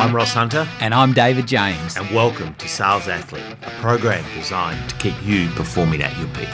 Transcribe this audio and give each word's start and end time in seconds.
I'm 0.00 0.14
Ross 0.14 0.32
Hunter, 0.32 0.66
And 0.80 0.94
I'm 0.94 1.12
David 1.12 1.46
James. 1.46 1.96
and 1.96 2.08
welcome 2.14 2.54
to 2.54 2.68
Sales 2.68 3.08
Athlete, 3.08 3.44
a 3.62 3.70
program 3.80 4.24
designed 4.34 4.88
to 4.90 4.96
keep 4.96 5.14
you 5.24 5.48
performing 5.50 6.02
at 6.02 6.16
your 6.18 6.28
peak. 6.28 6.48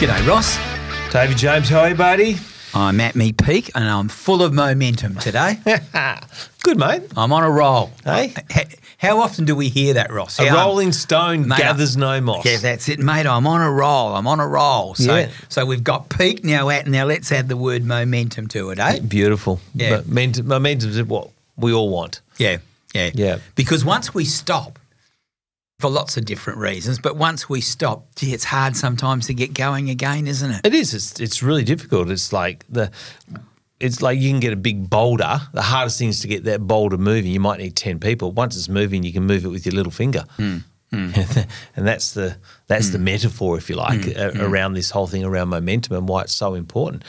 G'day, 0.00 0.26
Ross. 0.26 0.58
David 1.12 1.38
James, 1.38 1.68
how 1.68 1.80
are 1.80 1.88
you, 1.90 1.94
buddy? 1.94 2.36
I'm 2.74 3.00
at 3.00 3.14
me 3.14 3.32
peak 3.32 3.70
and 3.74 3.84
I'm 3.84 4.08
full 4.08 4.42
of 4.42 4.52
momentum 4.52 5.14
today. 5.16 5.58
Good, 6.62 6.76
mate. 6.78 7.02
I'm 7.16 7.32
on 7.32 7.42
a 7.44 7.50
roll. 7.50 7.92
Hey? 8.04 8.34
How 9.04 9.20
often 9.20 9.44
do 9.44 9.54
we 9.54 9.68
hear 9.68 9.94
that, 9.94 10.10
Ross? 10.10 10.38
A 10.38 10.48
How- 10.48 10.66
rolling 10.66 10.92
stone 10.92 11.46
Mate, 11.46 11.58
gathers 11.58 11.96
no 11.96 12.20
moss. 12.22 12.44
Yeah, 12.46 12.56
that's 12.56 12.88
it, 12.88 12.98
mate. 12.98 13.26
I'm 13.26 13.46
on 13.46 13.60
a 13.60 13.70
roll. 13.70 14.14
I'm 14.14 14.26
on 14.26 14.40
a 14.40 14.48
roll. 14.48 14.94
So, 14.94 15.14
Yeah. 15.14 15.28
so 15.50 15.66
we've 15.66 15.84
got 15.84 16.08
peak 16.08 16.42
now. 16.42 16.70
At 16.70 16.86
now, 16.86 17.04
let's 17.04 17.30
add 17.30 17.48
the 17.48 17.56
word 17.56 17.84
momentum 17.84 18.48
to 18.48 18.70
it, 18.70 18.78
eh? 18.78 19.00
Beautiful. 19.00 19.60
Yeah. 19.74 20.00
Momentum, 20.06 20.48
momentum 20.48 20.90
is 20.90 21.02
what 21.02 21.28
we 21.56 21.72
all 21.72 21.90
want. 21.90 22.20
Yeah, 22.38 22.58
yeah, 22.94 23.10
Yeah. 23.12 23.38
Because 23.54 23.84
once 23.84 24.14
we 24.14 24.24
stop, 24.24 24.78
for 25.80 25.90
lots 25.90 26.16
of 26.16 26.24
different 26.24 26.60
reasons, 26.60 26.98
but 26.98 27.16
once 27.16 27.48
we 27.48 27.60
stop, 27.60 28.06
gee, 28.16 28.32
it's 28.32 28.44
hard 28.44 28.74
sometimes 28.76 29.26
to 29.26 29.34
get 29.34 29.52
going 29.52 29.90
again, 29.90 30.26
isn't 30.26 30.50
it? 30.50 30.60
It 30.64 30.72
is. 30.72 30.94
It's, 30.94 31.20
it's 31.20 31.42
really 31.42 31.64
difficult. 31.64 32.08
It's 32.10 32.32
like 32.32 32.64
the. 32.70 32.90
It's 33.84 34.00
like 34.02 34.18
you 34.18 34.30
can 34.30 34.40
get 34.40 34.52
a 34.52 34.56
big 34.56 34.88
boulder. 34.90 35.40
The 35.52 35.62
hardest 35.62 35.98
thing 35.98 36.08
is 36.08 36.20
to 36.20 36.28
get 36.28 36.44
that 36.44 36.60
boulder 36.66 36.96
moving. 36.98 37.30
You 37.30 37.40
might 37.40 37.58
need 37.60 37.76
ten 37.76 37.98
people. 38.00 38.32
Once 38.32 38.56
it's 38.56 38.68
moving, 38.68 39.02
you 39.02 39.12
can 39.12 39.24
move 39.24 39.44
it 39.44 39.48
with 39.48 39.64
your 39.66 39.74
little 39.74 39.92
finger, 39.92 40.24
Hmm. 40.36 40.58
and 41.76 41.86
that's 41.86 42.12
the 42.14 42.36
that's 42.68 42.90
the 42.90 42.98
metaphor, 43.00 43.58
if 43.58 43.68
you 43.68 43.74
like, 43.76 44.06
a- 44.06 44.32
around 44.46 44.74
this 44.74 44.90
whole 44.90 45.08
thing 45.08 45.24
around 45.24 45.48
momentum 45.48 45.96
and 45.96 46.08
why 46.08 46.22
it's 46.22 46.32
so 46.34 46.54
important. 46.54 47.02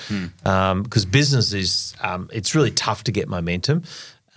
Because 0.43 1.05
business 1.05 1.53
is, 1.53 1.93
um, 2.01 2.27
it's 2.33 2.55
really 2.55 2.71
tough 2.71 3.03
to 3.05 3.11
get 3.11 3.27
momentum. 3.29 3.83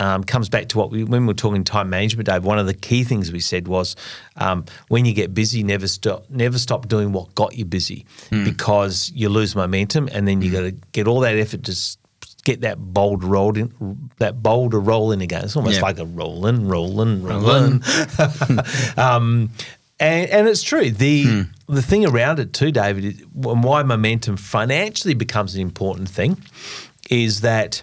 Um, 0.01 0.23
comes 0.23 0.49
back 0.49 0.69
to 0.69 0.79
what 0.79 0.91
we 0.93 1.03
when 1.03 1.23
we 1.23 1.29
were 1.29 1.35
talking 1.35 1.65
time 1.65 1.91
management, 1.91 2.27
Dave. 2.29 2.45
One 2.45 2.59
of 2.61 2.67
the 2.67 2.75
key 2.75 3.03
things 3.05 3.33
we 3.33 3.41
said 3.41 3.67
was 3.67 3.97
um, 4.37 4.65
when 4.89 5.05
you 5.07 5.13
get 5.15 5.35
busy, 5.35 5.63
never 5.65 5.89
stop, 5.89 6.29
never 6.31 6.57
stop 6.59 6.87
doing 6.87 7.11
what 7.13 7.35
got 7.35 7.57
you 7.57 7.65
busy, 7.65 8.07
because 8.31 9.11
you 9.15 9.29
lose 9.29 9.57
momentum, 9.57 10.09
and 10.13 10.29
then 10.29 10.41
you 10.43 10.53
got 10.53 10.61
to 10.61 10.73
get 10.93 11.09
all 11.09 11.21
that 11.21 11.37
effort 11.37 11.65
to 11.65 11.75
get 12.49 12.63
that 12.63 12.79
boulder 12.79 13.27
rolled 13.27 13.59
in, 13.59 14.11
that 14.19 14.43
boulder 14.43 14.81
rolling 14.81 15.21
again. 15.21 15.45
It's 15.45 15.55
almost 15.57 15.77
Yeah. 15.77 15.83
like 15.83 15.99
a 15.99 16.07
rolling, 16.07 16.67
rolling, 16.67 17.23
rolling. 17.23 17.83
um, 18.97 19.51
and, 20.01 20.31
and 20.31 20.49
it's 20.49 20.63
true. 20.63 20.91
The 20.91 21.45
the 21.69 21.83
thing 21.83 22.07
around 22.07 22.39
it 22.39 22.53
too, 22.55 22.71
David, 22.73 23.05
is- 23.05 23.21
and 23.21 23.63
why 23.63 23.83
momentum 23.83 24.37
financially 24.39 25.15
becomes 25.15 25.55
an 25.55 25.61
important 25.61 26.09
thing, 26.09 26.39
is 27.11 27.43
that 27.43 27.83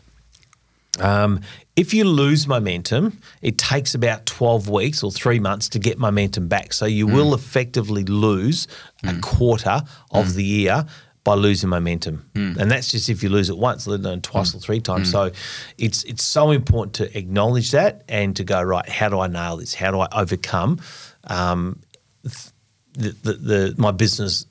um, 0.99 1.41
if 1.75 1.93
you 1.93 2.05
lose 2.05 2.47
momentum, 2.47 3.19
it 3.41 3.57
takes 3.57 3.93
about 3.93 4.25
12 4.25 4.67
weeks 4.69 5.03
or 5.03 5.11
three 5.11 5.39
months 5.39 5.69
to 5.69 5.79
get 5.79 5.99
momentum 5.99 6.47
back. 6.47 6.73
So 6.73 6.85
you 6.85 7.05
will 7.05 7.33
effectively 7.35 8.03
lose 8.05 8.67
a 9.03 9.13
quarter 9.19 9.81
of 10.11 10.33
the 10.35 10.43
year 10.43 10.85
by 11.25 11.33
losing 11.33 11.69
momentum. 11.69 12.29
Hmm. 12.35 12.53
And 12.57 12.71
that's 12.71 12.91
just 12.91 13.09
if 13.09 13.23
you 13.23 13.29
lose 13.29 13.49
it 13.49 13.57
once, 13.57 13.87
let 13.87 13.99
alone 13.99 14.21
twice 14.21 14.51
hmm. 14.51 14.57
or 14.57 14.61
three 14.61 14.79
times. 14.79 15.09
Hmm. 15.09 15.11
So 15.11 15.31
it's 15.77 16.05
it's 16.05 16.23
so 16.23 16.51
important 16.51 16.93
to 16.95 17.17
acknowledge 17.17 17.71
that 17.71 18.03
and 18.07 18.33
to 18.37 18.45
go, 18.45 18.61
right, 18.61 18.87
how 18.87 19.09
do 19.09 19.19
I 19.19 19.27
nail 19.27 19.57
this? 19.57 19.73
How 19.73 19.91
do 19.91 19.99
I 19.99 20.07
overcome 20.13 20.79
um, 21.25 21.81
the, 22.23 23.11
the, 23.23 23.33
the 23.33 23.75
my 23.77 23.91
business 23.91 24.45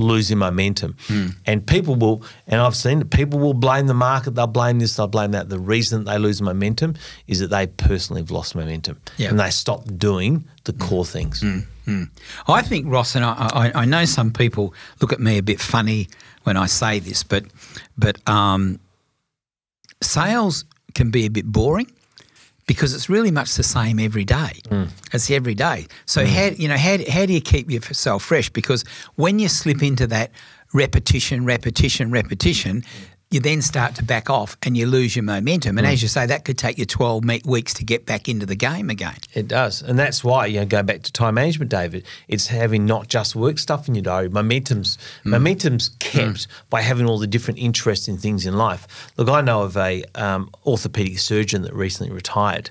losing 0.00 0.38
momentum. 0.38 0.96
Hmm. 1.06 1.28
And 1.46 1.66
people 1.66 1.94
will, 1.94 2.22
and 2.46 2.60
I've 2.60 2.76
seen 2.76 3.00
it, 3.00 3.10
people 3.10 3.38
will 3.38 3.54
blame 3.54 3.86
the 3.86 3.94
market, 3.94 4.34
they'll 4.34 4.46
blame 4.46 4.78
this, 4.78 4.96
they'll 4.96 5.06
blame 5.06 5.32
that. 5.32 5.48
The 5.48 5.58
reason 5.58 6.04
they 6.04 6.18
lose 6.18 6.42
momentum 6.42 6.94
is 7.26 7.40
that 7.40 7.48
they 7.48 7.66
personally 7.66 8.22
have 8.22 8.30
lost 8.30 8.54
momentum 8.54 9.00
Yeah. 9.18 9.28
and 9.30 9.38
they 9.38 9.50
stop 9.50 9.84
doing 9.96 10.44
the 10.64 10.72
hmm. 10.72 10.78
core 10.78 11.04
things. 11.04 11.40
Hmm. 11.40 12.04
I 12.46 12.62
think 12.62 12.86
Ross 12.86 13.16
and 13.16 13.24
I, 13.24 13.50
I, 13.52 13.82
I 13.82 13.84
know 13.84 14.04
some 14.04 14.32
people 14.32 14.74
look 15.00 15.12
at 15.12 15.18
me 15.18 15.38
a 15.38 15.42
bit 15.42 15.60
funny 15.60 16.08
when 16.44 16.56
I 16.56 16.66
say 16.66 17.00
this, 17.00 17.24
but 17.24 17.44
but 17.98 18.16
um, 18.28 18.78
sales 20.00 20.64
can 20.94 21.10
be 21.10 21.26
a 21.26 21.30
bit 21.30 21.46
boring 21.46 21.90
because 22.70 22.94
it's 22.94 23.08
really 23.08 23.32
much 23.32 23.56
the 23.56 23.64
same 23.64 23.98
every 23.98 24.24
day. 24.24 24.52
Hmm. 24.68 24.84
It's 25.12 25.28
every 25.28 25.56
day. 25.56 25.88
So 26.06 26.24
hmm. 26.24 26.30
how 26.30 26.44
you 26.44 26.68
know 26.68 26.76
how 26.76 26.98
how 27.10 27.26
do 27.26 27.32
you 27.32 27.40
keep 27.40 27.68
yourself 27.68 28.22
fresh? 28.22 28.48
Because 28.48 28.84
when 29.16 29.40
you 29.40 29.48
slip 29.48 29.82
into 29.82 30.06
that 30.06 30.30
repetition, 30.72 31.44
repetition, 31.44 32.12
repetition. 32.12 32.84
You 33.32 33.38
then 33.38 33.62
start 33.62 33.94
to 33.94 34.02
back 34.02 34.28
off 34.28 34.56
and 34.64 34.76
you 34.76 34.86
lose 34.86 35.14
your 35.14 35.22
momentum. 35.22 35.78
And 35.78 35.86
as 35.86 36.02
you 36.02 36.08
say, 36.08 36.26
that 36.26 36.44
could 36.44 36.58
take 36.58 36.78
you 36.78 36.84
12 36.84 37.24
weeks 37.44 37.72
to 37.74 37.84
get 37.84 38.04
back 38.04 38.28
into 38.28 38.44
the 38.44 38.56
game 38.56 38.90
again. 38.90 39.14
It 39.34 39.46
does. 39.46 39.82
And 39.82 39.96
that's 39.96 40.24
why, 40.24 40.46
you 40.46 40.58
know, 40.58 40.66
going 40.66 40.86
back 40.86 41.02
to 41.02 41.12
time 41.12 41.34
management, 41.34 41.70
David, 41.70 42.04
it's 42.26 42.48
having 42.48 42.86
not 42.86 43.06
just 43.06 43.36
work 43.36 43.60
stuff 43.60 43.86
in 43.86 43.94
your 43.94 44.02
diary. 44.02 44.30
Momentum's 44.30 44.98
momentum's 45.22 45.90
kept 46.00 46.48
by 46.70 46.80
having 46.80 47.06
all 47.06 47.18
the 47.18 47.28
different 47.28 47.60
interesting 47.60 48.18
things 48.18 48.46
in 48.46 48.56
life. 48.56 49.12
Look, 49.16 49.28
I 49.28 49.42
know 49.42 49.62
of 49.62 49.76
a 49.76 50.02
um, 50.16 50.50
orthopedic 50.66 51.20
surgeon 51.20 51.62
that 51.62 51.72
recently 51.72 52.12
retired 52.12 52.70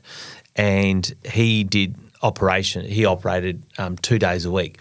and 0.58 1.09
he 1.24 1.64
did 1.64 1.96
operation, 2.22 2.84
he 2.84 3.06
operated 3.06 3.64
um, 3.78 3.96
two 3.96 4.19
days 4.19 4.44
a 4.44 4.52
week. 4.52 4.78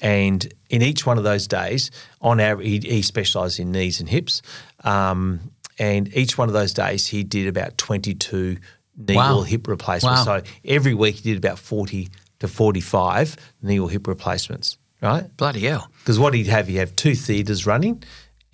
And 0.00 0.52
in 0.68 0.82
each 0.82 1.06
one 1.06 1.18
of 1.18 1.24
those 1.24 1.46
days, 1.46 1.90
on 2.20 2.38
average, 2.38 2.66
he, 2.66 2.78
he 2.78 3.02
specialised 3.02 3.58
in 3.58 3.72
knees 3.72 3.98
and 4.00 4.08
hips. 4.08 4.42
Um, 4.86 5.50
and 5.78 6.14
each 6.16 6.38
one 6.38 6.48
of 6.48 6.54
those 6.54 6.72
days, 6.72 7.06
he 7.06 7.22
did 7.22 7.46
about 7.48 7.76
22 7.76 8.56
knee 8.96 9.14
Wow. 9.14 9.38
or 9.38 9.44
hip 9.46 9.68
replacements. 9.68 10.26
Wow. 10.26 10.38
So 10.40 10.42
every 10.64 10.94
week 10.94 11.16
he 11.16 11.30
did 11.34 11.36
about 11.38 11.58
40 11.58 12.08
to 12.40 12.48
45 12.48 13.36
knee 13.62 13.78
or 13.78 13.90
hip 13.90 14.06
replacements, 14.06 14.78
right? 15.02 15.24
Bloody 15.36 15.60
hell. 15.60 15.90
Because 15.98 16.18
what 16.18 16.32
he'd 16.34 16.46
have, 16.46 16.68
he'd 16.68 16.76
have 16.76 16.96
two 16.96 17.14
theatres 17.14 17.66
running 17.66 18.02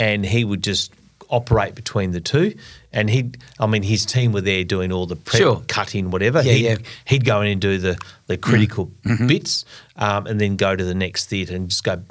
and 0.00 0.26
he 0.26 0.42
would 0.44 0.62
just 0.64 0.92
operate 1.28 1.74
between 1.76 2.10
the 2.10 2.20
two. 2.20 2.54
And 2.92 3.08
he'd, 3.08 3.38
I 3.60 3.66
mean, 3.66 3.82
his 3.84 4.04
team 4.04 4.32
were 4.32 4.40
there 4.40 4.64
doing 4.64 4.90
all 4.92 5.06
the 5.06 5.16
prep, 5.16 5.40
Sure. 5.40 5.62
cutting, 5.68 6.10
whatever. 6.10 6.42
Yeah, 6.42 6.52
he'd, 6.52 6.64
yeah. 6.64 6.76
he'd 7.06 7.24
go 7.24 7.40
in 7.40 7.52
and 7.52 7.60
do 7.60 7.78
the, 7.78 7.96
the 8.26 8.36
critical 8.36 8.90
bits 9.26 9.64
um, 9.96 10.26
and 10.26 10.40
then 10.40 10.56
go 10.56 10.74
to 10.74 10.84
the 10.84 10.94
next 10.94 11.26
theatre 11.26 11.54
and 11.54 11.68
just 11.68 11.84
go 11.84 12.02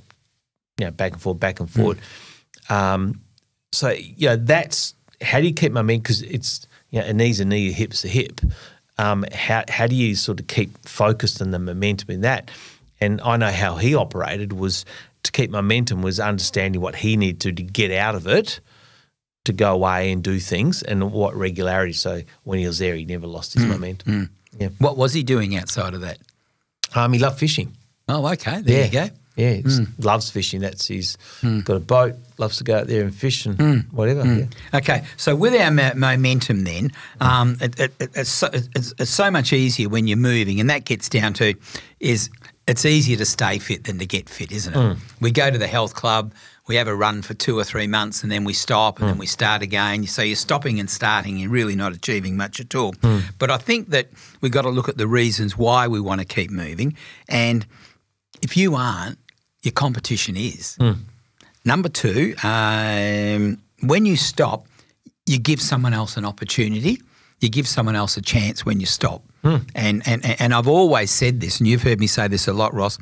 you 0.80 0.86
know, 0.86 0.92
back 0.92 1.12
and 1.14 1.22
forth, 1.22 1.40
back 1.40 1.60
and 1.60 1.70
forward. 1.70 2.00
Um, 2.70 3.22
so, 3.72 3.90
you 3.92 4.30
know, 4.30 4.36
that's 4.36 4.94
how 5.22 5.40
do 5.40 5.48
you 5.48 5.54
keep 5.54 5.72
momentum? 5.72 6.02
Because 6.02 6.22
it's, 6.24 6.68
you 6.90 7.00
know, 7.00 7.08
a 7.08 7.14
knee's 7.14 7.40
a 7.40 7.46
knee, 7.46 7.70
a 7.70 7.72
hip's 7.72 8.04
a 8.04 8.08
hip. 8.08 8.42
Um, 8.98 9.26
how, 9.34 9.64
how 9.70 9.88
do 9.88 9.96
you 9.96 10.16
sort 10.16 10.40
of 10.40 10.48
keep 10.48 10.78
focused 10.88 11.42
on 11.42 11.52
the 11.52 11.60
momentum 11.60 12.12
in 12.12 12.22
that? 12.22 12.52
And 13.00 13.20
I 13.22 13.38
know 13.38 13.52
how 13.52 13.76
he 13.76 13.96
operated 13.96 14.54
was 14.54 14.86
to 15.24 15.32
keep 15.32 15.50
momentum 15.50 16.02
was 16.02 16.20
understanding 16.20 16.82
what 16.82 16.96
he 16.96 17.16
needed 17.18 17.40
to, 17.42 17.52
to 17.52 17.64
get 17.64 17.92
out 17.92 18.16
of 18.16 18.28
it 18.28 18.60
to 19.46 19.54
go 19.54 19.74
away 19.74 20.12
and 20.12 20.24
do 20.24 20.40
things 20.40 20.84
and 20.84 21.12
what 21.12 21.36
regularity. 21.36 21.94
So 21.94 22.22
when 22.44 22.60
he 22.60 22.68
was 22.68 22.78
there, 22.80 22.96
he 22.96 23.06
never 23.06 23.26
lost 23.26 23.54
his 23.54 23.66
momentum. 23.66 24.30
Yeah. 24.60 24.70
What 24.78 24.98
was 24.98 25.14
he 25.14 25.24
doing 25.24 25.56
outside 25.56 25.94
of 25.94 26.02
that? 26.02 26.20
Um, 26.94 27.14
he 27.14 27.20
loved 27.20 27.40
fishing. 27.40 27.76
Oh, 28.08 28.28
okay. 28.34 28.62
There 28.62 28.86
you 28.86 28.92
go. 28.92 29.10
Yeah, 29.42 29.54
he 29.54 29.62
hmm. 29.62 29.84
loves 29.98 30.30
fishing. 30.30 30.62
That's 30.62 30.88
his 30.88 31.18
hmm. 31.42 31.62
got 31.62 31.78
a 31.78 31.80
boat, 31.80 32.16
loves 32.38 32.58
to 32.58 32.64
go 32.64 32.78
out 32.78 32.88
there 32.88 33.04
and 33.04 33.14
fish 33.14 33.46
and 33.48 33.60
hmm. 33.60 33.78
whatever. 33.96 34.24
Yeah. 34.24 34.46
Okay, 34.76 35.04
so 35.18 35.36
with 35.36 35.60
our 35.60 35.72
mo- 35.72 35.94
momentum, 35.96 36.64
then 36.64 36.92
um, 37.20 37.58
it, 37.60 37.80
it, 37.80 37.94
it- 38.00 38.12
it's, 38.14 38.30
so, 38.30 38.50
it's, 38.54 38.94
it's 39.00 39.10
so 39.10 39.32
much 39.32 39.52
easier 39.52 39.90
when 39.90 40.06
you're 40.08 40.18
moving, 40.18 40.60
and 40.60 40.70
that 40.70 40.86
gets 40.86 41.10
down 41.10 41.34
to 41.34 41.56
is 42.00 42.30
it's 42.68 42.86
easier 42.86 43.18
to 43.18 43.26
stay 43.26 43.58
fit 43.58 43.86
than 43.86 43.98
to 43.98 44.06
get 44.06 44.30
fit, 44.30 44.52
isn't 44.52 44.76
it? 44.76 44.98
We 45.20 45.32
go 45.32 45.50
to 45.50 45.58
the 45.58 45.68
health 45.68 45.96
club, 45.96 46.34
we 46.68 46.76
have 46.76 46.88
a 46.88 46.96
run 46.96 47.24
for 47.24 47.34
two 47.34 47.58
or 47.58 47.64
three 47.64 47.88
months, 47.88 48.22
and 48.22 48.32
then 48.32 48.44
we 48.44 48.54
stop, 48.54 49.00
and 49.00 49.10
then 49.10 49.18
we 49.18 49.26
start 49.26 49.64
again. 49.64 50.06
So 50.06 50.22
you're 50.22 50.36
stopping 50.36 50.80
and 50.80 50.90
starting, 50.90 51.38
you're 51.38 51.50
really 51.50 51.76
not 51.76 51.94
achieving 51.94 52.38
much 52.38 52.60
at 52.60 52.76
all. 52.76 52.94
But 53.40 53.50
I 53.50 53.58
think 53.58 53.90
that 53.90 54.10
we've 54.42 54.52
got 54.52 54.62
to 54.62 54.70
look 54.70 54.88
at 54.88 54.98
the 54.98 55.08
reasons 55.08 55.58
why 55.58 55.88
we 55.88 56.00
want 56.00 56.22
to 56.22 56.26
keep 56.26 56.52
moving, 56.52 56.96
and 57.28 57.66
if 58.42 58.58
you 58.58 58.76
aren't, 58.76 59.20
your 59.62 59.72
competition 59.74 60.36
is. 60.38 60.76
Hmm. 60.76 60.92
Number 61.64 61.90
two, 61.90 62.36
um, 62.44 63.62
when 63.82 64.06
you 64.06 64.18
stop, 64.18 64.68
you 65.26 65.40
give 65.40 65.62
someone 65.62 65.94
else 65.94 66.18
an 66.18 66.26
opportunity. 66.26 67.02
You 67.40 67.50
give 67.50 67.68
someone 67.68 67.96
else 67.96 68.18
a 68.18 68.22
chance 68.22 68.66
when 68.66 68.80
you 68.80 68.86
stop. 68.86 69.24
Hmm. 69.44 69.58
And, 69.74 70.04
and 70.06 70.24
and 70.40 70.54
I've 70.54 70.68
always 70.68 71.10
said 71.12 71.42
this, 71.42 71.60
and 71.60 71.68
you've 71.68 71.82
heard 71.82 72.00
me 72.00 72.08
say 72.08 72.28
this 72.28 72.48
a 72.48 72.54
lot, 72.54 72.74
Ross. 72.74 72.98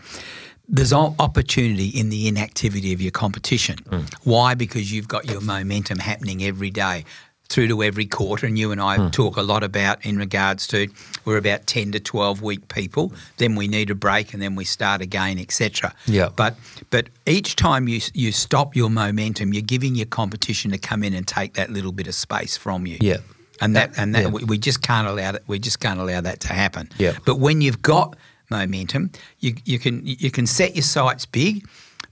There's 0.72 0.94
opportunity 0.94 1.88
in 1.88 2.10
the 2.10 2.28
inactivity 2.28 2.94
of 2.94 3.02
your 3.02 3.12
competition. 3.12 3.80
Hmm. 3.90 4.02
Why? 4.24 4.54
Because 4.54 4.92
you've 4.94 5.08
got 5.08 5.26
your 5.26 5.42
momentum 5.42 6.00
happening 6.00 6.44
every 6.44 6.70
day. 6.70 7.06
Through 7.50 7.68
to 7.68 7.82
every 7.84 8.06
quarter, 8.06 8.46
and 8.46 8.58
you 8.58 8.72
and 8.72 8.80
I 8.80 8.98
Hmm. 8.98 9.10
talk 9.10 9.36
a 9.36 9.42
lot 9.42 9.64
about 9.64 10.06
in 10.06 10.18
regards 10.18 10.68
to 10.68 10.88
we're 11.26 11.38
about 11.38 11.66
ten 11.66 11.92
to 11.92 12.00
twelve 12.00 12.42
week 12.42 12.68
people. 12.68 13.12
Then 13.38 13.56
we 13.56 13.68
need 13.68 13.90
a 13.90 13.96
break, 13.96 14.34
and 14.34 14.42
then 14.42 14.56
we 14.56 14.66
start 14.66 15.02
again, 15.02 15.40
etc. 15.40 15.94
Yeah. 16.06 16.30
But 16.36 16.56
but 16.92 17.10
each 17.26 17.56
time 17.56 17.88
you 17.88 18.02
you 18.14 18.32
stop 18.32 18.76
your 18.76 18.90
momentum, 18.90 19.52
you're 19.54 19.64
giving 19.64 19.96
your 19.96 20.06
competition 20.06 20.72
to 20.72 20.78
come 20.78 21.04
in 21.04 21.14
and 21.14 21.28
take 21.28 21.54
that 21.56 21.72
little 21.72 21.92
bit 21.92 22.08
of 22.08 22.14
space 22.16 22.56
from 22.56 22.86
you. 22.86 22.98
Yeah. 23.02 23.18
And 23.62 23.76
that 23.76 23.92
and 23.98 24.14
that 24.16 24.22
Yeah. 24.24 24.28
we, 24.30 24.44
we 24.44 24.58
just 24.60 24.82
can't 24.84 25.08
allow 25.08 25.32
that. 25.32 25.42
We 25.48 25.58
just 25.60 25.80
can't 25.80 26.00
allow 26.00 26.22
that 26.22 26.40
to 26.42 26.54
happen. 26.54 26.90
Yeah. 27.00 27.14
But 27.26 27.40
when 27.40 27.62
you've 27.62 27.82
got 27.82 28.16
momentum, 28.52 29.10
you 29.40 29.56
you 29.66 29.80
can 29.80 30.02
you 30.06 30.30
can 30.30 30.46
set 30.46 30.76
your 30.76 30.84
sights 30.84 31.26
big. 31.26 31.66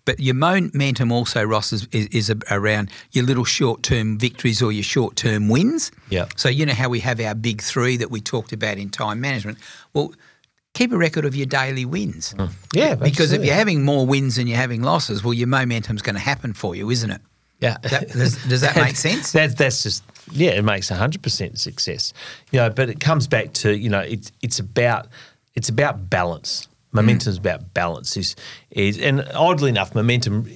But 0.07 0.21
your 0.21 0.35
momentum 0.35 1.11
also, 1.11 1.43
Ross, 1.43 1.73
is, 1.73 1.85
is, 1.91 2.07
is 2.07 2.33
around 2.49 2.89
your 3.11 3.25
little 3.25 3.43
short 3.43 3.83
term 3.83 4.17
victories 4.17 4.61
or 4.61 4.71
your 4.71 4.81
short 4.81 5.17
term 5.17 5.49
wins. 5.49 5.91
Yeah. 6.09 6.27
So, 6.37 6.47
you 6.47 6.65
know 6.65 6.73
how 6.73 6.87
we 6.87 7.01
have 7.01 7.19
our 7.19 7.35
big 7.35 7.61
three 7.61 7.97
that 7.97 8.09
we 8.09 8.21
talked 8.21 8.53
about 8.53 8.77
in 8.77 8.89
time 8.89 9.19
management? 9.19 9.57
Well, 9.93 10.13
keep 10.73 10.93
a 10.93 10.97
record 10.97 11.25
of 11.25 11.35
your 11.35 11.45
daily 11.45 11.83
wins. 11.83 12.31
Hmm. 12.31 12.45
Yeah, 12.73 12.95
Because 12.95 13.33
if 13.33 13.43
you're 13.43 13.53
having 13.53 13.83
more 13.83 14.05
wins 14.07 14.37
than 14.37 14.47
you're 14.47 14.55
having 14.55 14.81
losses, 14.81 15.25
well, 15.25 15.33
your 15.33 15.47
momentum's 15.49 16.01
going 16.01 16.15
to 16.15 16.21
happen 16.21 16.53
for 16.53 16.73
you, 16.73 16.89
isn't 16.89 17.11
it? 17.11 17.19
Yeah. 17.59 17.75
That- 17.81 18.07
does- 18.13 18.41
does 18.45 18.61
that 18.65 18.77
make 18.77 18.95
sense? 18.95 19.33
That, 19.33 19.57
that's 19.57 19.83
just, 19.83 20.03
yeah, 20.31 20.51
it 20.51 20.63
makes 20.63 20.89
100% 20.89 21.57
success. 21.57 22.13
You 22.51 22.59
know, 22.59 22.69
but 22.69 22.89
it 22.89 23.01
comes 23.01 23.27
back 23.27 23.51
to, 23.55 23.77
you 23.77 23.89
know, 23.89 23.99
it's, 23.99 24.31
it's 24.41 24.59
about, 24.59 25.07
it's 25.53 25.67
about 25.67 26.09
balance. 26.09 26.69
Momentum 26.91 27.31
is 27.31 27.37
about 27.37 27.73
balance. 27.73 28.17
Is, 28.17 28.35
is, 28.71 28.99
and 28.99 29.27
oddly 29.33 29.69
enough, 29.69 29.93
momentum 29.93 30.49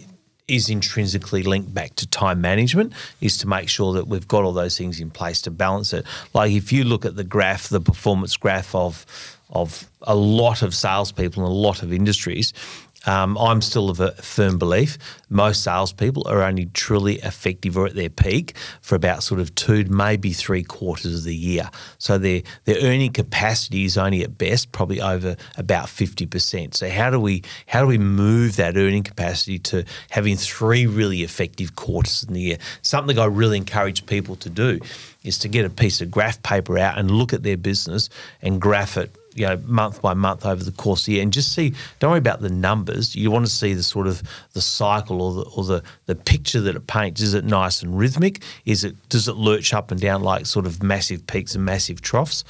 is 0.47 0.69
intrinsically 0.69 1.43
linked 1.43 1.73
back 1.73 1.95
to 1.95 2.07
time 2.07 2.41
management, 2.41 2.93
is 3.21 3.37
to 3.37 3.47
make 3.47 3.69
sure 3.69 3.93
that 3.93 4.07
we've 4.07 4.27
got 4.27 4.43
all 4.43 4.51
those 4.51 4.77
things 4.77 4.99
in 4.99 5.09
place 5.09 5.41
to 5.41 5.51
balance 5.51 5.93
it. 5.93 6.05
Like 6.33 6.51
if 6.51 6.73
you 6.73 6.83
look 6.83 7.05
at 7.05 7.15
the 7.15 7.23
graph, 7.23 7.69
the 7.69 7.79
performance 7.79 8.35
graph 8.35 8.75
of, 8.75 9.05
of 9.49 9.89
a 10.01 10.15
lot 10.15 10.61
of 10.61 10.75
salespeople 10.75 11.43
in 11.43 11.49
a 11.49 11.53
lot 11.53 11.83
of 11.83 11.93
industries, 11.93 12.53
um, 13.05 13.37
I'm 13.37 13.61
still 13.61 13.89
of 13.89 13.99
a 13.99 14.11
firm 14.13 14.57
belief 14.57 14.97
most 15.31 15.63
salespeople 15.63 16.27
are 16.27 16.43
only 16.43 16.65
truly 16.65 17.15
effective 17.19 17.77
or 17.77 17.87
at 17.87 17.95
their 17.95 18.09
peak 18.09 18.55
for 18.81 18.95
about 18.95 19.23
sort 19.23 19.39
of 19.39 19.55
two, 19.55 19.85
maybe 19.85 20.33
three 20.33 20.63
quarters 20.63 21.19
of 21.19 21.23
the 21.23 21.35
year. 21.35 21.69
So 21.97 22.17
their 22.17 22.41
their 22.65 22.77
earning 22.81 23.13
capacity 23.13 23.85
is 23.85 23.97
only 23.97 24.23
at 24.23 24.37
best 24.37 24.71
probably 24.73 25.01
over 25.01 25.37
about 25.57 25.89
fifty 25.89 26.25
percent. 26.25 26.75
So 26.75 26.89
how 26.89 27.09
do 27.09 27.19
we 27.19 27.43
how 27.65 27.81
do 27.81 27.87
we 27.87 27.97
move 27.97 28.57
that 28.57 28.75
earning 28.75 29.03
capacity 29.03 29.57
to 29.59 29.85
having 30.09 30.35
three 30.35 30.85
really 30.85 31.23
effective 31.23 31.75
quarters 31.75 32.23
in 32.23 32.33
the 32.33 32.41
year? 32.41 32.57
Something 32.81 33.17
I 33.17 33.25
really 33.25 33.57
encourage 33.57 34.05
people 34.05 34.35
to 34.37 34.49
do 34.49 34.79
is 35.23 35.37
to 35.39 35.47
get 35.47 35.65
a 35.65 35.69
piece 35.69 36.01
of 36.01 36.11
graph 36.11 36.43
paper 36.43 36.77
out 36.77 36.97
and 36.97 37.09
look 37.09 37.31
at 37.31 37.43
their 37.43 37.57
business 37.57 38.09
and 38.41 38.59
graph 38.59 38.97
it 38.97 39.15
you 39.33 39.45
know, 39.45 39.57
month 39.65 40.01
by 40.01 40.13
month 40.13 40.45
over 40.45 40.63
the 40.63 40.71
course 40.71 41.01
of 41.01 41.05
the 41.07 41.13
year, 41.13 41.23
and 41.23 41.31
just 41.31 41.53
see. 41.53 41.73
Don't 41.99 42.11
worry 42.11 42.19
about 42.19 42.41
the 42.41 42.49
numbers. 42.49 43.15
You 43.15 43.31
want 43.31 43.45
to 43.45 43.51
see 43.51 43.73
the 43.73 43.83
sort 43.83 44.07
of 44.07 44.21
the 44.53 44.61
cycle 44.61 45.21
or 45.21 45.33
the 45.33 45.49
or 45.55 45.63
the, 45.63 45.83
the 46.05 46.15
picture 46.15 46.61
that 46.61 46.75
it 46.75 46.87
paints. 46.87 47.21
Is 47.21 47.33
it 47.33 47.45
nice 47.45 47.81
and 47.81 47.97
rhythmic? 47.97 48.43
Is 48.65 48.83
it 48.83 48.95
does 49.09 49.27
it 49.27 49.35
lurch 49.35 49.73
up 49.73 49.91
and 49.91 49.99
down 49.99 50.21
like 50.21 50.45
sort 50.45 50.65
of 50.65 50.83
massive 50.83 51.25
peaks 51.27 51.55
and 51.55 51.65
massive 51.65 52.01
troughs? 52.01 52.43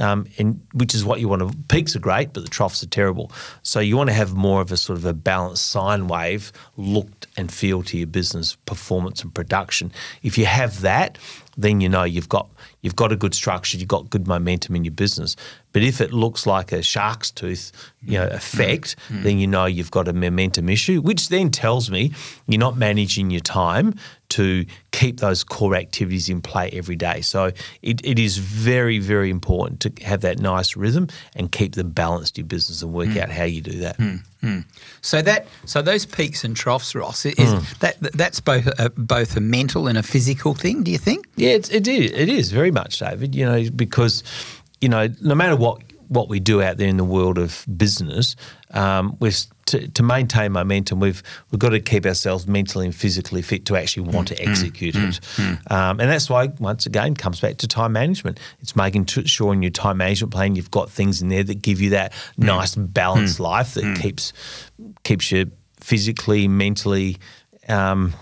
Um, 0.00 0.26
and 0.38 0.58
which 0.72 0.94
is 0.94 1.04
what 1.04 1.20
you 1.20 1.28
want 1.28 1.42
to. 1.42 1.54
Peaks 1.68 1.94
are 1.94 1.98
great, 1.98 2.32
but 2.32 2.42
the 2.42 2.48
troughs 2.48 2.82
are 2.82 2.86
terrible. 2.86 3.30
So 3.62 3.78
you 3.78 3.94
want 3.98 4.08
to 4.08 4.14
have 4.14 4.32
more 4.32 4.62
of 4.62 4.72
a 4.72 4.78
sort 4.78 4.98
of 4.98 5.04
a 5.04 5.12
balanced 5.12 5.66
sine 5.66 6.08
wave 6.08 6.50
look 6.78 7.26
and 7.36 7.52
feel 7.52 7.82
to 7.82 7.98
your 7.98 8.06
business 8.06 8.56
performance 8.64 9.22
and 9.22 9.34
production. 9.34 9.92
If 10.22 10.38
you 10.38 10.46
have 10.46 10.80
that, 10.80 11.18
then 11.58 11.82
you 11.82 11.88
know 11.88 12.04
you've 12.04 12.28
got 12.30 12.48
you've 12.80 12.96
got 12.96 13.12
a 13.12 13.16
good 13.16 13.34
structure, 13.34 13.76
you've 13.76 13.88
got 13.88 14.08
good 14.08 14.26
momentum 14.26 14.74
in 14.74 14.84
your 14.84 14.92
business. 14.92 15.36
But 15.72 15.82
if 15.82 16.00
it 16.00 16.12
looks 16.12 16.46
like 16.46 16.72
a 16.72 16.82
shark's 16.82 17.30
tooth, 17.30 17.72
you 18.02 18.18
know, 18.18 18.26
effect, 18.28 18.96
then 19.10 19.38
you 19.38 19.46
know 19.46 19.66
you've 19.66 19.90
got 19.90 20.08
a 20.08 20.12
momentum 20.12 20.68
issue, 20.68 21.00
which 21.00 21.28
then 21.28 21.50
tells 21.50 21.90
me 21.90 22.12
you're 22.46 22.58
not 22.58 22.76
managing 22.76 23.30
your 23.30 23.40
time 23.40 23.94
to 24.32 24.64
keep 24.90 25.20
those 25.20 25.44
core 25.44 25.74
activities 25.74 26.28
in 26.28 26.40
play 26.40 26.70
every 26.72 26.96
day. 26.96 27.20
So 27.20 27.52
it, 27.82 28.00
it 28.04 28.18
is 28.18 28.38
very, 28.38 28.98
very 28.98 29.30
important 29.30 29.80
to 29.80 30.04
have 30.04 30.20
that 30.22 30.38
nice 30.38 30.76
rhythm 30.76 31.08
and 31.34 31.50
keep 31.50 31.74
the 31.74 31.84
balance 31.84 32.30
to 32.32 32.40
your 32.40 32.46
business 32.46 32.82
and 32.82 32.92
work 32.92 33.10
hmm. 33.10 33.18
out 33.18 33.30
how 33.30 33.44
you 33.44 33.60
do 33.60 33.78
that. 33.78 33.96
Hmm. 33.96 34.16
Hmm. 34.40 34.60
So 35.00 35.22
that 35.22 35.46
so 35.64 35.82
those 35.82 36.04
peaks 36.04 36.44
and 36.44 36.56
troughs, 36.56 36.94
Ross, 36.94 37.24
is 37.26 37.52
Hmm. 37.52 37.60
that 37.80 37.96
that's 38.00 38.40
both 38.40 38.66
a, 38.78 38.90
both 38.90 39.36
a 39.36 39.40
mental 39.40 39.86
and 39.86 39.96
a 39.96 40.02
physical 40.02 40.54
thing. 40.54 40.82
Do 40.82 40.90
you 40.90 40.98
think? 40.98 41.26
Yeah, 41.36 41.50
it's, 41.50 41.70
it 41.70 41.86
is. 41.86 42.10
It 42.12 42.28
is 42.28 42.50
very 42.50 42.70
much, 42.70 42.98
David. 42.98 43.34
You 43.34 43.46
know, 43.46 43.70
because 43.70 44.22
you 44.80 44.88
know, 44.88 45.08
no 45.20 45.34
matter 45.34 45.56
what 45.56 45.80
what 46.12 46.28
we 46.28 46.40
do 46.40 46.60
out 46.62 46.76
there 46.76 46.88
in 46.88 46.98
the 46.98 47.04
world 47.04 47.38
of 47.38 47.64
business, 47.76 48.36
um, 48.72 49.16
we've 49.18 49.36
to, 49.66 49.88
to 49.88 50.02
maintain 50.02 50.52
momentum. 50.52 51.00
We've 51.00 51.22
we've 51.50 51.58
got 51.58 51.70
to 51.70 51.80
keep 51.80 52.04
ourselves 52.04 52.46
mentally 52.46 52.84
and 52.84 52.94
physically 52.94 53.42
fit 53.42 53.64
to 53.66 53.76
actually 53.76 54.10
want 54.10 54.28
to 54.28 54.34
mm, 54.34 54.44
mm, 54.44 54.48
execute 54.50 54.94
mm, 54.94 55.08
it, 55.08 55.72
um, 55.72 56.00
and 56.00 56.10
that's 56.10 56.28
why 56.28 56.48
once 56.58 56.86
again 56.86 57.14
comes 57.14 57.40
back 57.40 57.56
to 57.58 57.68
time 57.68 57.92
management. 57.92 58.38
It's 58.60 58.76
making 58.76 59.06
t- 59.06 59.26
sure 59.26 59.52
in 59.52 59.62
your 59.62 59.70
time 59.70 59.96
management 59.96 60.32
plan 60.32 60.54
you've 60.54 60.70
got 60.70 60.90
things 60.90 61.22
in 61.22 61.28
there 61.28 61.44
that 61.44 61.62
give 61.62 61.80
you 61.80 61.90
that 61.90 62.12
nice 62.36 62.74
balanced 62.74 63.40
life 63.40 63.74
that 63.74 63.98
keeps 64.00 64.32
keeps 65.04 65.32
you 65.32 65.50
physically, 65.80 66.48
mentally. 66.48 67.18
Um, 67.68 68.12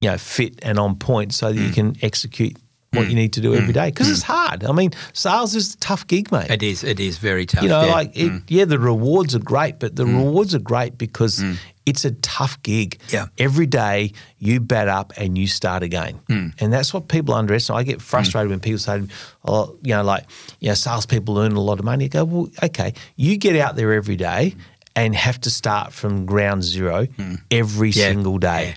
you 0.00 0.10
know, 0.10 0.18
fit 0.18 0.58
and 0.64 0.80
on 0.80 0.96
point 0.96 1.32
so 1.32 1.52
that 1.52 1.60
you 1.60 1.70
can 1.70 1.94
execute 2.02 2.56
what 2.92 3.06
you 3.06 3.12
mm. 3.12 3.16
need 3.16 3.32
to 3.34 3.40
do 3.40 3.54
every 3.54 3.70
mm. 3.70 3.74
day. 3.74 3.90
Because 3.90 4.10
it's 4.10 4.22
mm. 4.22 4.34
hard. 4.34 4.64
I 4.64 4.72
mean, 4.72 4.92
sales 5.12 5.54
is 5.54 5.74
a 5.74 5.78
tough 5.78 6.06
gig, 6.06 6.30
mate. 6.30 6.50
It 6.50 6.62
is. 6.62 6.84
It 6.84 7.00
is 7.00 7.18
very 7.18 7.46
tough. 7.46 7.62
you 7.62 7.68
know, 7.68 7.84
yeah. 7.84 7.92
like, 7.92 8.16
it, 8.16 8.42
yeah, 8.48 8.64
the 8.64 8.78
rewards 8.78 9.34
are 9.34 9.40
great, 9.40 9.78
but 9.78 9.96
the 9.96 10.04
rewards 10.04 10.54
are 10.54 10.58
great 10.60 10.98
because 10.98 11.42
it's 11.86 12.04
a 12.04 12.12
tough 12.12 12.62
gig. 12.62 12.98
Yeah. 13.08 13.26
Every 13.38 13.66
day 13.66 14.12
you 14.38 14.60
bat 14.60 14.88
up 14.88 15.12
and 15.16 15.36
you 15.36 15.46
start 15.46 15.82
again. 15.82 16.20
And 16.28 16.72
that's 16.72 16.92
what 16.92 17.08
people 17.08 17.34
underestimate. 17.34 17.80
I 17.80 17.82
get 17.82 18.02
frustrated 18.02 18.50
when 18.50 18.60
people 18.60 18.78
say, 18.78 19.02
oh, 19.44 19.76
you 19.82 19.94
know, 19.94 20.02
like, 20.02 20.24
you 20.60 20.68
know, 20.68 20.74
salespeople 20.74 21.38
earn 21.38 21.52
a 21.52 21.60
lot 21.60 21.78
of 21.78 21.84
money. 21.84 22.04
I 22.04 22.08
go, 22.08 22.24
well, 22.24 22.48
okay, 22.62 22.94
you 23.16 23.36
get 23.36 23.56
out 23.56 23.76
there 23.76 23.92
every 23.92 24.16
day 24.16 24.54
and 24.94 25.14
have 25.14 25.40
to 25.40 25.50
start 25.50 25.92
from 25.92 26.26
ground 26.26 26.62
zero 26.62 27.06
every 27.50 27.90
Yeah. 27.90 28.08
single 28.08 28.38
day. 28.38 28.68
Yeah. 28.68 28.74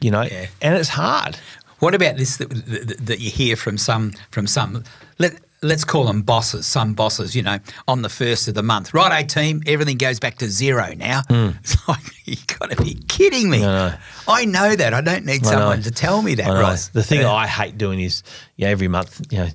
You 0.00 0.10
know, 0.10 0.22
Yeah. 0.22 0.46
and 0.60 0.74
it's 0.74 0.88
hard. 0.88 1.38
What 1.82 1.96
about 1.96 2.16
this 2.16 2.36
that, 2.36 2.48
that, 2.48 2.96
that 3.06 3.18
you 3.18 3.28
hear 3.28 3.56
from 3.56 3.76
some 3.76 4.12
from 4.30 4.46
some 4.46 4.84
let 5.18 5.40
let's 5.62 5.84
call 5.84 6.04
them 6.04 6.22
bosses, 6.22 6.64
some 6.64 6.94
bosses, 6.94 7.34
you 7.34 7.42
know, 7.42 7.58
on 7.88 8.02
the 8.02 8.08
first 8.08 8.46
of 8.46 8.54
the 8.54 8.62
month. 8.62 8.94
Right, 8.94 9.28
team, 9.28 9.62
everything 9.66 9.96
goes 9.96 10.20
back 10.20 10.38
to 10.38 10.48
zero 10.48 10.94
now. 10.96 11.22
Hmm. 11.28 11.50
It's 11.60 11.88
like 11.88 11.98
you 12.24 12.36
got 12.58 12.70
to 12.70 12.80
be 12.80 12.94
kidding 13.08 13.50
me. 13.50 13.64
I 13.64 13.66
know. 13.66 13.94
I 14.28 14.44
know 14.44 14.76
that. 14.76 14.94
I 14.94 15.00
don't 15.00 15.24
need 15.24 15.44
I 15.44 15.50
know. 15.50 15.58
someone 15.58 15.82
to 15.82 15.90
tell 15.90 16.22
me 16.22 16.36
that. 16.36 16.48
Ross. 16.48 16.88
The 16.88 17.02
thing 17.02 17.22
Yeah. 17.22 17.32
I 17.32 17.48
hate 17.48 17.76
doing 17.78 18.00
is, 18.00 18.22
know, 18.66 18.70
every 18.70 18.86
month, 18.88 19.20
you 19.32 19.38
know, 19.38 19.48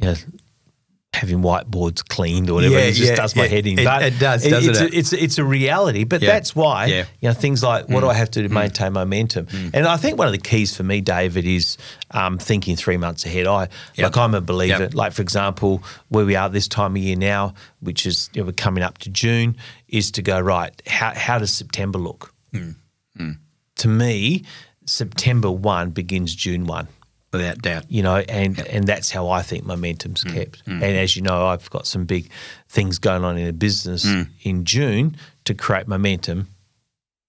you 0.00 0.06
know, 0.08 0.14
having 1.14 1.38
whiteboards 1.38 2.06
cleaned 2.06 2.50
or 2.50 2.54
whatever. 2.54 2.74
Yeah, 2.74 2.80
it 2.80 2.92
just 2.92 3.10
yeah, 3.10 3.16
does 3.16 3.34
my 3.34 3.44
yeah. 3.44 3.48
head 3.48 3.66
in. 3.66 3.78
It- 3.78 3.84
but 3.84 4.02
it 4.02 4.18
does, 4.18 4.44
doesn't 4.46 4.70
it's 4.70 4.80
it? 4.80 4.92
A, 4.94 4.98
it's 4.98 5.12
it's 5.12 5.38
a 5.38 5.44
reality. 5.44 6.04
But 6.04 6.20
that's 6.20 6.54
why, 6.54 6.86
Yeah. 6.86 7.02
Mm. 7.02 7.06
you 7.20 7.28
know, 7.28 7.34
things 7.34 7.62
like 7.62 7.88
what 7.88 8.00
do 8.00 8.08
I 8.08 8.14
have 8.14 8.30
to 8.32 8.42
do 8.42 8.48
to 8.48 8.54
maintain 8.54 8.92
momentum? 8.92 9.48
And 9.72 9.86
I 9.86 9.96
think 9.96 10.18
one 10.18 10.26
of 10.28 10.32
the 10.32 10.38
keys 10.38 10.76
for 10.76 10.82
me, 10.82 11.00
David, 11.00 11.46
is 11.46 11.78
um, 12.10 12.38
thinking 12.38 12.76
three 12.76 12.98
months 12.98 13.24
ahead. 13.24 13.46
I 13.46 13.68
Yep. 13.94 14.04
like 14.04 14.16
I'm 14.16 14.34
a 14.34 14.40
believer. 14.40 14.82
Yep. 14.84 14.94
Like 14.94 15.12
for 15.12 15.22
example, 15.22 15.82
where 16.08 16.24
we 16.26 16.36
are 16.36 16.48
this 16.50 16.68
time 16.68 16.94
of 16.94 17.02
year 17.02 17.16
now, 17.16 17.54
which 17.80 18.06
is 18.06 18.28
you 18.34 18.42
know, 18.42 18.46
we're 18.46 18.52
coming 18.52 18.84
up 18.84 18.98
to 18.98 19.10
June, 19.10 19.56
is 19.88 20.10
to 20.12 20.22
go 20.22 20.38
right. 20.38 20.80
How 20.86 21.14
how 21.14 21.38
does 21.38 21.52
September 21.52 21.98
look? 21.98 22.34
To 23.76 23.88
me, 23.88 24.44
September 24.86 25.50
one 25.50 25.90
begins 25.90 26.34
June 26.34 26.66
one 26.66 26.88
without 27.32 27.60
doubt. 27.62 27.90
you 27.90 28.02
know, 28.02 28.16
and 28.16 28.58
and 28.68 28.86
that's 28.86 29.10
how 29.10 29.28
I 29.28 29.42
think 29.42 29.64
momentum's 29.64 30.24
mm. 30.24 30.34
kept. 30.34 30.64
Mm. 30.66 30.74
And 30.74 30.96
as 30.96 31.16
you 31.16 31.22
know, 31.22 31.46
I've 31.46 31.68
got 31.70 31.86
some 31.86 32.04
big 32.04 32.30
things 32.68 32.98
going 32.98 33.24
on 33.24 33.36
in 33.38 33.46
the 33.46 33.52
business 33.52 34.04
mm. 34.04 34.28
in 34.42 34.64
June 34.64 35.16
to 35.44 35.54
create 35.54 35.88
momentum 35.88 36.48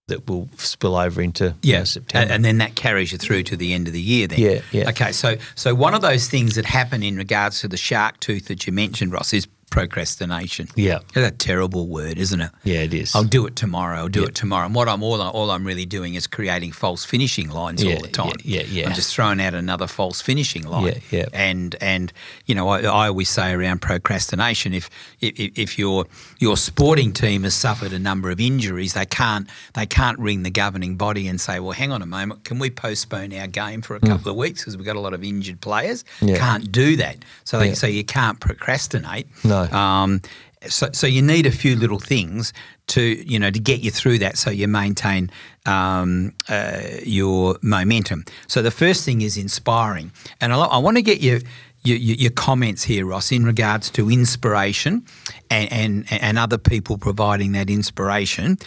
that 0.08 0.28
will 0.28 0.50
spill 0.58 0.96
over 0.96 1.22
into 1.22 1.56
you 1.62 1.74
know, 1.74 1.84
September. 1.84 2.24
and, 2.24 2.32
and 2.32 2.46
then 2.46 2.58
that 2.58 2.76
carries 2.76 3.12
you 3.12 3.18
through 3.18 3.44
to 3.44 3.56
the 3.56 3.74
end 3.74 3.88
of 3.88 3.94
the 3.94 4.02
year. 4.02 4.28
Then, 4.28 4.40
Yeah, 4.40 4.62
yeah. 4.72 4.90
Okay, 4.90 5.12
so 5.12 5.36
so 5.56 5.74
one 5.76 5.94
of 5.94 6.02
those 6.02 6.28
things 6.28 6.56
that 6.56 6.66
happen 6.66 7.04
in 7.04 7.16
regards 7.16 7.62
to 7.62 7.68
the 7.68 7.78
shark 7.78 8.20
tooth 8.20 8.48
that 8.48 8.68
you 8.68 8.74
mentioned, 8.74 9.12
Ross, 9.12 9.34
is 9.34 9.48
procrastination. 9.70 10.68
Yeah. 10.76 11.00
That's 11.14 11.28
a 11.28 11.32
terrible 11.32 11.88
word, 11.88 12.18
isn't 12.18 12.42
it? 12.42 12.52
Yeah, 12.64 12.80
it 12.82 12.94
is. 12.94 13.16
I'll 13.16 13.24
do 13.24 13.46
it 13.46 13.56
tomorrow. 13.56 13.98
I'll 13.98 14.08
do 14.10 14.24
it 14.24 14.36
tomorrow. 14.36 14.66
And 14.66 14.76
what 14.76 14.88
I'm 14.90 15.04
all, 15.04 15.22
all 15.22 15.52
I'm 15.52 15.66
really 15.66 15.86
doing 15.86 16.16
is 16.16 16.28
creating 16.28 16.72
false 16.72 17.06
finishing 17.06 17.50
lines 17.50 17.84
Yeah, 17.84 17.96
all 17.96 18.02
the 18.02 18.08
time. 18.08 18.34
yeah, 18.44 18.62
yeah, 18.62 18.66
yeah. 18.82 18.88
I'm 18.90 18.96
just 18.96 19.14
throwing 19.16 19.40
out 19.42 19.54
another 19.54 19.88
false 19.88 20.22
finishing 20.22 20.64
line. 20.68 20.88
Yeah, 20.88 21.00
yeah. 21.20 21.26
And 21.34 21.76
and 21.82 22.12
you 22.46 22.56
know, 22.56 22.68
I, 22.70 22.82
I 22.82 23.08
always 23.08 23.30
say 23.30 23.52
around 23.52 23.82
procrastination, 23.82 24.74
if, 24.74 24.90
if 25.22 25.58
if 25.58 25.80
your 25.80 26.06
your 26.40 26.58
sporting 26.58 27.14
team 27.14 27.44
has 27.44 27.54
suffered 27.54 27.94
a 27.94 28.00
number 28.00 28.30
of 28.30 28.40
injuries, 28.40 28.94
they 28.94 29.06
can't 29.06 29.48
they 29.74 29.86
can't 29.86 30.18
ring 30.20 30.44
the 30.44 30.50
governing 30.52 30.96
body 30.96 31.28
and 31.28 31.40
say, 31.40 31.60
well, 31.60 31.72
hang 31.74 31.92
on 31.92 32.02
a 32.02 32.06
moment, 32.06 32.44
can 32.44 32.60
we 32.60 32.70
postpone 32.70 33.34
our 33.34 33.48
game 33.48 33.82
for 33.82 33.96
a 33.96 34.00
couple 34.00 34.32
of 34.32 34.38
weeks 34.38 34.62
because 34.62 34.78
we've 34.78 34.86
got 34.86 34.96
a 34.96 35.00
lot 35.00 35.14
of 35.14 35.24
injured 35.24 35.62
players? 35.62 36.04
Mm. 36.22 36.38
Can't 36.38 36.72
do 36.72 36.96
that. 36.98 37.18
So 37.44 37.60
they, 37.60 37.74
so 37.74 37.88
you 37.88 38.04
can't 38.04 38.40
procrastinate. 38.40 39.28
No. 39.44 39.59
Um, 39.72 40.22
so, 40.68 40.90
so 40.92 41.08
you 41.08 41.22
need 41.22 41.46
a 41.46 41.52
few 41.52 41.76
little 41.76 42.00
things 42.00 42.54
to 42.88 43.02
you 43.02 43.40
know 43.40 43.52
to 43.52 43.60
get 43.60 43.82
you 43.82 43.92
through 43.92 44.20
that, 44.20 44.38
so 44.38 44.50
you 44.50 44.68
maintain 44.68 45.30
um, 45.66 46.34
uh, 46.50 46.82
your 47.04 47.58
momentum. 47.62 48.26
So 48.48 48.62
the 48.62 48.72
first 48.72 49.06
thing 49.06 49.22
is 49.22 49.38
inspiring, 49.38 50.12
and 50.42 50.54
I, 50.54 50.58
I 50.58 50.78
want 50.78 50.98
to 50.98 51.04
get 51.04 51.22
you. 51.22 51.42
Your, 51.82 51.96
your 51.96 52.18
your 52.18 52.32
comments 52.32 52.84
here, 52.84 53.06
Ross, 53.06 53.32
in 53.32 53.46
regards 53.46 53.90
to 53.92 54.10
inspiration 54.10 55.06
and, 55.50 55.72
and, 55.72 56.06
and 56.22 56.38
other 56.38 56.58
people 56.58 56.98
providing 56.98 57.54
that 57.54 57.70
inspiration. 57.70 58.58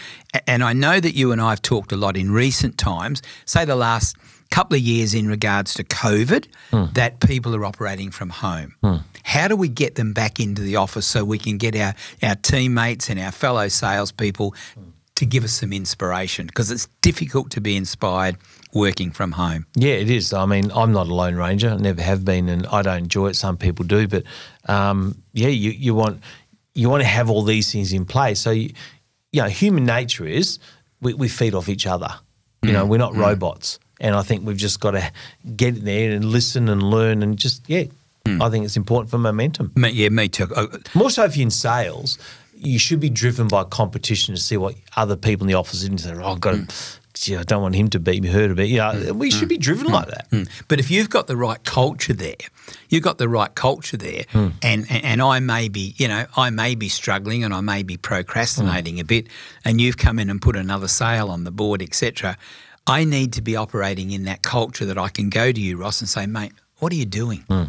And 0.46 0.64
I 0.64 0.72
know 0.72 0.98
that 0.98 1.14
you 1.14 1.30
and 1.30 1.38
I 1.38 1.50
have 1.50 1.60
talked 1.60 1.92
a 1.92 1.96
lot 1.96 2.16
in 2.16 2.30
recent 2.32 2.78
times, 2.78 3.20
say 3.44 3.66
the 3.66 3.76
last 3.76 4.16
couple 4.52 4.76
of 4.76 4.82
years 4.82 5.14
in 5.14 5.28
regards 5.28 5.74
to 5.74 5.82
COVID, 5.82 6.46
hmm. 6.70 6.84
that 6.92 7.20
people 7.20 7.56
are 7.56 7.64
operating 7.64 8.10
from 8.10 8.30
home. 8.30 8.74
Hmm. 8.82 8.96
How 9.24 9.48
do 9.48 9.56
we 9.56 9.68
get 9.68 9.94
them 9.94 10.12
back 10.12 10.38
into 10.38 10.60
the 10.62 10.76
office 10.76 11.06
so 11.06 11.24
we 11.24 11.38
can 11.38 11.56
get 11.56 11.74
our, 11.74 11.94
our 12.22 12.34
teammates 12.36 13.08
and 13.08 13.18
our 13.18 13.32
fellow 13.32 13.68
salespeople 13.68 14.54
to 15.14 15.26
give 15.26 15.42
us 15.42 15.52
some 15.52 15.72
inspiration? 15.72 16.46
Because 16.46 16.70
it's 16.70 16.86
difficult 17.00 17.50
to 17.52 17.60
be 17.60 17.76
inspired 17.76 18.36
working 18.74 19.10
from 19.10 19.32
home. 19.32 19.66
Yeah, 19.74 19.94
it 19.94 20.10
is. 20.10 20.32
I 20.34 20.44
mean, 20.44 20.70
I'm 20.74 20.92
not 20.92 21.08
a 21.08 21.14
lone 21.14 21.36
ranger. 21.36 21.70
I 21.70 21.76
never 21.76 22.02
have 22.02 22.22
been, 22.24 22.50
and 22.50 22.66
I 22.66 22.82
don't 22.82 22.98
enjoy 22.98 23.28
it. 23.28 23.36
Some 23.36 23.56
people 23.56 23.86
do, 23.86 24.06
but 24.06 24.24
um, 24.68 25.22
yeah, 25.32 25.48
you, 25.48 25.70
you 25.70 25.94
want 25.94 26.20
you 26.74 26.90
want 26.90 27.02
to 27.02 27.08
have 27.08 27.30
all 27.30 27.42
these 27.42 27.72
things 27.72 27.92
in 27.92 28.04
place. 28.04 28.40
So, 28.40 28.50
you, 28.50 28.72
you 29.30 29.42
know, 29.42 29.48
human 29.48 29.84
nature 29.84 30.26
is 30.26 30.58
we, 31.00 31.14
we 31.14 31.28
feed 31.28 31.54
off 31.54 31.68
each 31.68 31.86
other. 31.86 32.08
You 32.62 32.72
know, 32.72 32.86
mm. 32.86 32.88
we're 32.90 32.98
not 32.98 33.14
mm. 33.14 33.18
robots, 33.18 33.78
and 34.02 34.16
I 34.16 34.22
think 34.22 34.44
we've 34.44 34.56
just 34.56 34.80
got 34.80 34.90
to 34.90 35.10
get 35.56 35.78
in 35.78 35.84
there 35.84 36.12
and 36.12 36.24
listen 36.24 36.68
and 36.68 36.82
learn, 36.82 37.22
and 37.22 37.38
just 37.38 37.62
yeah, 37.68 37.84
hmm. 38.26 38.42
I 38.42 38.50
think 38.50 38.64
it's 38.66 38.76
important 38.76 39.10
for 39.10 39.18
momentum. 39.18 39.72
Me, 39.76 39.90
yeah, 39.90 40.10
me 40.10 40.28
too. 40.28 40.48
Oh, 40.54 40.66
uh, 40.66 40.78
More 40.92 41.08
so 41.08 41.24
if 41.24 41.36
you're 41.36 41.44
in 41.44 41.50
sales, 41.50 42.18
you 42.54 42.78
should 42.78 43.00
be 43.00 43.08
driven 43.08 43.48
by 43.48 43.64
competition 43.64 44.34
to 44.34 44.40
see 44.40 44.56
what 44.56 44.74
other 44.96 45.16
people 45.16 45.44
in 45.44 45.48
the 45.48 45.54
office 45.54 45.84
are 45.84 45.86
doing. 45.86 45.98
Say, 45.98 46.12
oh, 46.14 46.32
I've 46.32 46.40
got 46.40 46.50
to, 46.50 46.58
hmm. 46.58 46.66
gee, 47.14 47.36
I 47.36 47.44
don't 47.44 47.62
want 47.62 47.76
him 47.76 47.88
to 47.90 48.00
beat 48.00 48.24
me, 48.24 48.28
her 48.30 48.48
to 48.48 48.54
beat. 48.56 48.70
You 48.70 48.78
know, 48.78 48.92
hmm. 48.92 49.18
we 49.18 49.30
should 49.30 49.48
be 49.48 49.56
driven 49.56 49.86
like 49.86 50.08
that. 50.08 50.28
Mm. 50.30 50.50
But 50.66 50.80
if 50.80 50.90
you've 50.90 51.08
got 51.08 51.28
the 51.28 51.36
right 51.36 51.62
culture 51.62 52.12
there, 52.12 52.34
you've 52.88 53.04
got 53.04 53.18
the 53.18 53.28
right 53.28 53.54
culture 53.54 53.96
there, 53.96 54.24
and, 54.34 54.54
and 54.62 54.86
and 54.90 55.22
I 55.22 55.38
may 55.38 55.68
be, 55.68 55.94
you 55.96 56.08
know, 56.08 56.26
I 56.36 56.50
may 56.50 56.74
be 56.74 56.88
struggling 56.88 57.44
and 57.44 57.54
I 57.54 57.60
may 57.60 57.84
be 57.84 57.96
procrastinating 57.96 58.98
a 58.98 59.04
bit, 59.04 59.28
and 59.64 59.80
you've 59.80 59.96
come 59.96 60.18
in 60.18 60.28
and 60.28 60.42
put 60.42 60.56
another 60.56 60.88
sale 60.88 61.30
on 61.30 61.44
the 61.44 61.52
board, 61.52 61.82
etc. 61.82 62.36
I 62.86 63.04
need 63.04 63.32
to 63.34 63.42
be 63.42 63.56
operating 63.56 64.10
in 64.10 64.24
that 64.24 64.42
culture 64.42 64.84
that 64.86 64.98
I 64.98 65.08
can 65.08 65.30
go 65.30 65.52
to 65.52 65.60
you, 65.60 65.76
Ross, 65.76 66.00
and 66.00 66.08
say, 66.08 66.26
mate, 66.26 66.52
what 66.78 66.92
are 66.92 66.96
you 66.96 67.06
doing? 67.06 67.44
Hmm. 67.48 67.64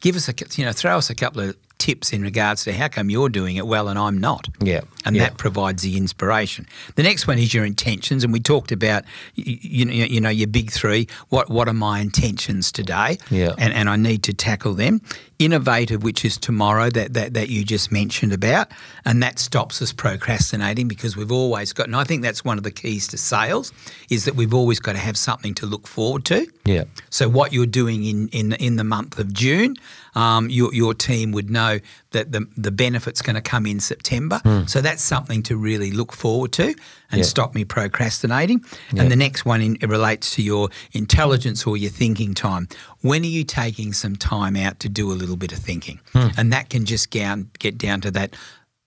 Give 0.00 0.16
us 0.16 0.28
a, 0.28 0.34
you 0.56 0.64
know, 0.64 0.72
throw 0.72 0.96
us 0.96 1.10
a 1.10 1.14
couple 1.14 1.40
of 1.42 1.56
tips 1.80 2.12
in 2.12 2.22
regards 2.22 2.62
to 2.64 2.72
how 2.72 2.86
come 2.88 3.10
you're 3.10 3.28
doing 3.28 3.56
it 3.56 3.66
well 3.66 3.88
and 3.88 3.98
I'm 3.98 4.18
not. 4.18 4.48
Yeah, 4.62 4.82
And 5.04 5.16
yeah. 5.16 5.24
that 5.24 5.38
provides 5.38 5.82
the 5.82 5.96
inspiration. 5.96 6.66
The 6.94 7.02
next 7.02 7.26
one 7.26 7.38
is 7.38 7.52
your 7.52 7.64
intentions, 7.64 8.22
and 8.22 8.32
we 8.32 8.40
talked 8.40 8.70
about 8.70 9.02
you, 9.34 9.56
you 9.60 9.84
know 9.86 9.92
you 10.14 10.20
know 10.20 10.30
your 10.30 10.46
big 10.48 10.70
three. 10.70 11.08
What 11.30 11.48
what 11.50 11.66
are 11.68 11.74
my 11.74 12.00
intentions 12.00 12.70
today? 12.70 13.18
Yeah. 13.30 13.54
and 13.58 13.72
and 13.74 13.88
I 13.88 13.96
need 13.96 14.22
to 14.24 14.32
tackle 14.32 14.74
them. 14.74 15.00
Innovative, 15.38 16.02
which 16.02 16.22
is 16.24 16.36
tomorrow 16.36 16.90
that 16.90 17.14
that 17.14 17.32
that 17.32 17.48
you 17.48 17.64
just 17.64 17.90
mentioned 17.90 18.32
about, 18.34 18.68
and 19.06 19.22
that 19.22 19.38
stops 19.38 19.80
us 19.80 19.90
procrastinating 19.92 20.86
because 20.86 21.16
we've 21.16 21.32
always 21.32 21.72
got. 21.72 21.86
And 21.86 21.96
I 21.96 22.04
think 22.04 22.22
that's 22.22 22.44
one 22.44 22.58
of 22.58 22.64
the 22.64 22.70
keys 22.70 23.08
to 23.08 23.16
sales 23.16 23.72
is 24.10 24.26
that 24.26 24.34
we've 24.34 24.52
always 24.52 24.80
got 24.80 24.92
to 24.92 24.98
have 24.98 25.16
something 25.16 25.54
to 25.54 25.66
look 25.66 25.86
forward 25.86 26.26
to. 26.26 26.46
Yeah. 26.66 26.84
So 27.08 27.26
what 27.28 27.54
you're 27.54 27.72
doing 27.82 28.04
in 28.04 28.28
in 28.28 28.52
in 28.52 28.76
the 28.76 28.84
month 28.84 29.18
of 29.18 29.32
June, 29.32 29.76
um, 30.14 30.50
your 30.50 30.74
your 30.74 30.94
team 30.94 31.32
would 31.32 31.50
know 31.50 31.78
that 32.10 32.32
the 32.32 32.46
the 32.56 32.70
benefit's 32.70 33.22
going 33.22 33.36
to 33.36 33.42
come 33.42 33.64
in 33.64 33.80
September. 33.80 34.40
So 34.66 34.80
that's 34.80 35.02
something 35.02 35.42
to 35.44 35.56
really 35.56 35.90
look 35.90 36.12
forward 36.12 36.52
to 36.52 36.74
and. 37.10 37.20
Yeah. 37.20 37.30
stop 37.30 37.54
me 37.54 37.64
procrastinating. 37.64 38.64
Yeah. 38.92 39.02
And 39.02 39.10
the 39.10 39.16
next 39.16 39.44
one 39.44 39.62
in, 39.62 39.76
it 39.80 39.88
relates 39.88 40.34
to 40.34 40.42
your 40.42 40.68
intelligence 40.92 41.66
or 41.66 41.76
your 41.76 41.90
thinking 41.90 42.34
time. 42.34 42.68
When 43.02 43.22
are 43.22 43.26
you 43.26 43.44
taking 43.44 43.92
some 43.92 44.16
time 44.16 44.56
out 44.56 44.80
to 44.80 44.88
do 44.88 45.12
a 45.12 45.14
little 45.14 45.36
bit 45.36 45.52
of 45.52 45.58
thinking? 45.58 46.00
Hmm. 46.12 46.28
And 46.36 46.52
that 46.52 46.70
can 46.70 46.84
just 46.84 47.10
down, 47.10 47.50
get 47.58 47.78
down 47.78 48.00
to 48.02 48.10
that 48.10 48.34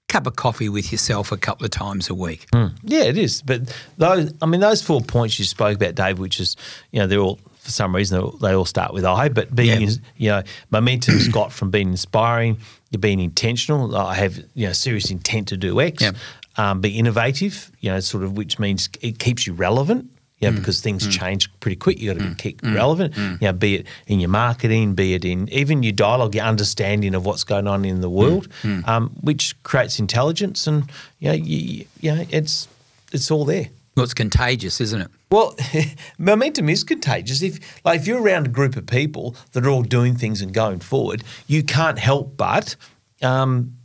cup 0.10 0.27
of 0.27 0.36
coffee 0.36 0.70
with 0.70 0.92
yourself 0.92 1.32
a 1.32 1.38
couple 1.38 1.65
of 1.65 1.72
times 1.72 2.10
a 2.10 2.13
week. 2.13 2.46
Yeah, 2.84 3.03
it 3.03 3.18
is. 3.18 3.42
But 3.42 3.75
those, 3.98 4.34
I 4.42 4.46
mean, 4.46 4.60
those 4.62 4.82
four 4.82 5.01
points 5.01 5.39
you 5.39 5.46
spoke 5.46 5.75
about, 5.75 5.96
Dave, 5.96 6.20
which 6.20 6.39
is, 6.39 6.56
you 6.92 7.00
know, 7.00 7.08
they're 7.08 7.20
all 7.20 7.39
for 7.63 7.72
some 7.72 7.96
reason 7.96 8.29
they 8.41 8.53
all, 8.53 8.65
start 8.65 8.93
with 8.93 9.05
I. 9.05 9.29
But 9.29 9.55
being, 9.55 9.82
Yeah. 9.82 9.96
you 10.17 10.29
know, 10.29 10.43
momentum's 10.70 11.29
got 11.29 11.53
from 11.53 11.72
being 11.72 11.89
inspiring, 11.89 12.58
you're 12.91 13.00
being 13.00 13.22
intentional. 13.22 13.96
I 13.96 14.15
have, 14.15 14.38
you 14.53 14.67
know, 14.67 14.74
serious 14.74 15.10
intent 15.10 15.48
to 15.48 15.58
do 15.58 15.79
X. 15.79 16.03
Yeah. 16.03 16.12
Um, 16.58 16.82
be 16.82 17.00
innovative, 17.00 17.72
you 17.79 17.89
know, 17.89 18.01
sort 18.01 18.24
of, 18.24 18.36
which 18.38 18.60
means 18.60 18.89
it 19.01 19.17
keeps 19.17 19.48
you 19.48 19.53
relevant. 19.53 20.10
You 20.39 20.51
know, 20.51 20.58
mm. 20.58 20.60
because 20.60 20.82
things 20.82 21.08
mm. 21.08 21.12
change 21.17 21.50
pretty 21.62 21.77
quick. 21.77 22.01
You 22.01 22.13
got 22.13 22.20
to 22.20 22.29
mm. 22.32 22.38
keep 22.38 22.62
relevant. 22.63 23.15
You 23.15 23.38
know, 23.48 23.53
be 23.53 23.75
it 23.75 23.88
in 24.08 24.20
your 24.20 24.29
marketing, 24.29 24.93
be 24.93 25.13
it 25.13 25.24
in 25.24 25.48
even 25.53 25.84
your 25.84 25.93
dialogue, 25.93 26.36
your 26.36 26.43
understanding 26.43 27.15
of 27.15 27.25
what's 27.25 27.46
going 27.46 27.65
on 27.65 27.86
in 27.86 28.01
the 28.01 28.10
world, 28.10 28.50
um, 28.86 29.10
which 29.22 29.55
creates 29.63 30.00
intelligence, 30.00 30.67
and 30.67 30.91
you 31.20 31.29
know, 31.29 31.36
you, 31.36 31.86
you 32.01 32.13
know, 32.13 32.25
it's 32.29 32.67
it's 33.13 33.32
all 33.32 33.46
there. 33.46 33.70
Well, 33.95 34.03
it's 34.03 34.13
contagious, 34.13 34.81
isn't 34.81 35.01
it? 35.01 35.07
Well, 35.29 35.55
momentum 36.17 36.67
is 36.69 36.83
contagious. 36.83 37.41
If 37.41 37.59
like 37.85 38.01
if 38.01 38.07
you're 38.07 38.21
around 38.21 38.47
a 38.47 38.50
group 38.50 38.75
of 38.75 38.88
people 38.88 39.35
that 39.51 39.65
are 39.65 39.69
all 39.69 39.83
doing 39.83 40.15
things 40.15 40.41
and 40.41 40.53
going 40.53 40.79
forward, 40.79 41.23
you 41.47 41.63
can't 41.63 42.00
help 42.00 42.35
but, 42.35 42.75
um, 43.21 43.77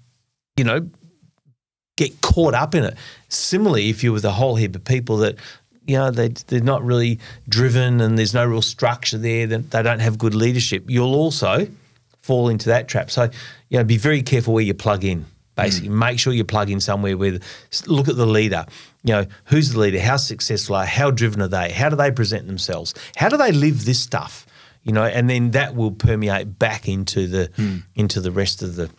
you 0.56 0.64
know, 0.64 0.88
get 1.96 2.20
caught 2.22 2.54
up 2.54 2.74
in 2.74 2.84
it. 2.84 2.96
Similarly, 3.28 3.90
if 3.90 4.02
you're 4.02 4.14
with 4.14 4.24
a 4.24 4.32
whole 4.32 4.56
heap 4.56 4.74
of 4.76 4.84
people 4.84 5.18
that, 5.18 5.36
you 5.86 5.96
know, 5.96 6.10
they 6.10 6.28
they're 6.28 6.60
not 6.60 6.82
really 6.82 7.18
driven 7.48 8.00
and 8.00 8.16
there's 8.16 8.32
no 8.32 8.46
real 8.46 8.62
structure 8.62 9.18
there, 9.18 9.46
then 9.46 9.68
they 9.70 9.82
don't 9.82 10.00
have 10.00 10.16
good 10.16 10.34
leadership. 10.34 10.88
You'll 10.88 11.14
also 11.14 11.68
fall 12.20 12.48
into 12.48 12.68
that 12.70 12.88
trap. 12.88 13.10
So, 13.10 13.28
you 13.68 13.78
know, 13.78 13.84
be 13.84 13.98
very 13.98 14.22
careful 14.22 14.54
where 14.54 14.64
you 14.64 14.74
plug 14.74 15.04
in. 15.04 15.26
Basically, 15.64 15.88
make 15.88 16.18
sure 16.18 16.32
you 16.32 16.44
plug 16.44 16.70
in 16.70 16.80
somewhere 16.80 17.16
where 17.16 17.38
look 17.86 18.08
at 18.08 18.16
the 18.16 18.26
leader. 18.26 18.64
You 19.04 19.14
know, 19.14 19.26
who's 19.46 19.72
the 19.72 19.78
leader? 19.80 20.00
How 20.00 20.16
successful 20.16 20.76
are? 20.76 20.84
they? 20.84 20.90
How 20.90 21.10
driven 21.10 21.42
are 21.42 21.48
they? 21.48 21.70
How 21.72 21.88
do 21.88 21.96
they 21.96 22.10
present 22.10 22.46
themselves? 22.46 22.94
How 23.16 23.28
do 23.28 23.36
they 23.36 23.52
live 23.52 23.84
this 23.84 24.00
stuff? 24.00 24.46
You 24.84 24.92
know, 24.92 25.04
and 25.04 25.28
then 25.28 25.50
that 25.50 25.74
will 25.74 25.90
permeate 25.90 26.58
back 26.58 26.88
into 26.88 27.26
the 27.26 27.82
into 27.94 28.20
the 28.20 28.30
rest 28.30 28.62
of 28.62 28.76
the 28.76 28.90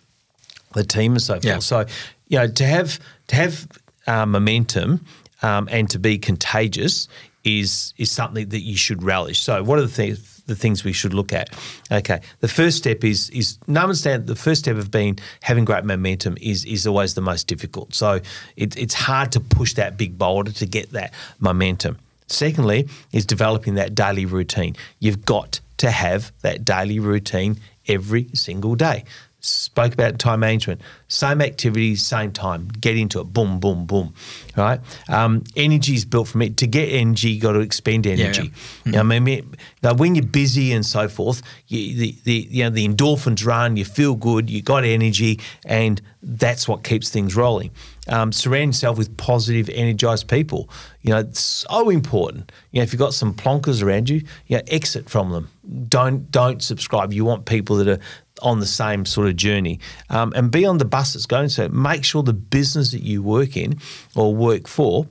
the 0.73 0.83
team 0.83 1.13
and 1.13 1.21
so 1.21 1.33
forth. 1.35 1.45
Yeah. 1.45 1.59
So, 1.59 1.85
you 2.27 2.39
know, 2.39 2.47
to 2.47 2.65
have 2.65 2.99
to 3.27 3.35
have 3.35 3.67
uh, 4.07 4.25
momentum 4.25 5.05
um, 5.41 5.67
and 5.71 5.89
to 5.89 5.99
be 5.99 6.17
contagious 6.17 7.07
is 7.43 7.93
is 7.97 8.11
something 8.11 8.49
that 8.49 8.61
you 8.61 8.77
should 8.77 9.03
relish. 9.03 9.41
So, 9.41 9.63
what 9.63 9.79
are 9.79 9.83
the 9.83 9.87
things 9.87 10.38
the 10.49 10.55
things 10.55 10.83
we 10.83 10.93
should 10.93 11.13
look 11.13 11.31
at? 11.31 11.49
Okay, 11.91 12.19
the 12.41 12.47
first 12.47 12.77
step 12.77 13.03
is 13.03 13.29
is 13.29 13.57
understand 13.75 14.27
the 14.27 14.35
first 14.35 14.61
step 14.61 14.75
of 14.75 14.91
being 14.91 15.17
having 15.41 15.65
great 15.65 15.85
momentum 15.85 16.37
is 16.41 16.65
is 16.65 16.85
always 16.85 17.13
the 17.13 17.21
most 17.21 17.47
difficult. 17.47 17.95
So, 17.95 18.19
it, 18.57 18.77
it's 18.77 18.93
hard 18.93 19.31
to 19.31 19.39
push 19.39 19.73
that 19.75 19.97
big 19.97 20.17
boulder 20.17 20.51
to 20.51 20.65
get 20.65 20.91
that 20.91 21.13
momentum. 21.39 21.97
Secondly, 22.27 22.87
is 23.11 23.25
developing 23.25 23.75
that 23.75 23.95
daily 23.95 24.25
routine. 24.25 24.75
You've 24.99 25.25
got 25.25 25.61
to 25.77 25.89
have 25.89 26.31
that 26.41 26.65
daily 26.65 26.99
routine 26.99 27.57
every 27.87 28.29
single 28.33 28.75
day. 28.75 29.05
Spoke 29.41 29.93
about 29.93 30.19
time 30.19 30.41
management. 30.41 30.81
Same 31.08 31.41
activities, 31.41 32.05
same 32.05 32.31
time. 32.31 32.67
Get 32.67 32.98
into 32.98 33.22
it. 33.22 33.25
Boom, 33.25 33.60
boom, 33.60 33.86
boom. 33.86 34.13
Right? 34.58 34.81
Um, 35.08 35.43
energy 35.55 35.93
is 35.93 36.03
built 36.03 36.27
from 36.27 36.41
it. 36.41 36.58
To 36.58 36.67
get 36.67 36.88
energy, 36.88 37.31
you 37.31 37.41
got 37.41 37.53
to 37.53 37.60
expend 37.62 38.05
energy. 38.05 38.51
You 38.86 38.91
know, 38.91 39.00
I 39.00 39.19
mean, 39.19 39.55
now 39.81 39.93
when 39.93 40.15
you're 40.15 40.25
busy 40.25 40.74
and 40.74 40.86
so 40.86 41.08
forth, 41.08 41.41
you, 41.67 41.96
the, 41.96 42.15
the 42.25 42.48
you 42.50 42.63
know 42.65 42.69
the 42.69 42.86
endorphins 42.88 43.46
run. 43.46 43.77
You 43.77 43.86
feel 43.86 44.15
good. 44.15 44.50
You 44.50 44.62
got 44.62 44.84
energy, 44.84 45.39
and 45.65 46.01
that's 46.22 46.67
what 46.67 46.84
keeps 46.84 47.10
things 47.10 47.36
rolling. 47.36 47.72
Um, 48.09 48.31
surround 48.31 48.69
yourself 48.69 48.97
with 48.97 49.15
positive, 49.17 49.69
energized 49.69 50.27
people. 50.27 50.69
You 51.01 51.11
know, 51.11 51.19
it's 51.19 51.39
so 51.39 51.89
important. 51.89 52.51
You 52.71 52.79
know, 52.79 52.83
if 52.83 52.91
you've 52.91 52.99
got 52.99 53.13
some 53.13 53.33
plonkers 53.33 53.83
around 53.83 54.09
you, 54.09 54.23
you 54.47 54.57
know, 54.57 54.63
exit 54.67 55.09
from 55.09 55.31
them. 55.31 55.49
Don't 55.87 56.31
don't 56.31 56.61
subscribe. 56.63 57.13
You 57.13 57.23
want 57.23 57.45
people 57.45 57.75
that 57.77 57.87
are 57.87 57.99
on 58.41 58.59
the 58.59 58.65
same 58.65 59.05
sort 59.05 59.27
of 59.27 59.35
journey 59.35 59.79
um, 60.09 60.33
and 60.35 60.49
be 60.51 60.65
on 60.65 60.77
the 60.77 60.85
bus 60.85 61.13
that's 61.13 61.25
going. 61.25 61.49
So 61.49 61.69
make 61.69 62.03
sure 62.03 62.23
the 62.23 62.33
business 62.33 62.91
that 62.91 63.03
you 63.03 63.21
work 63.21 63.55
in 63.55 63.79
or 64.15 64.33
work 64.35 64.67
for 64.67 65.05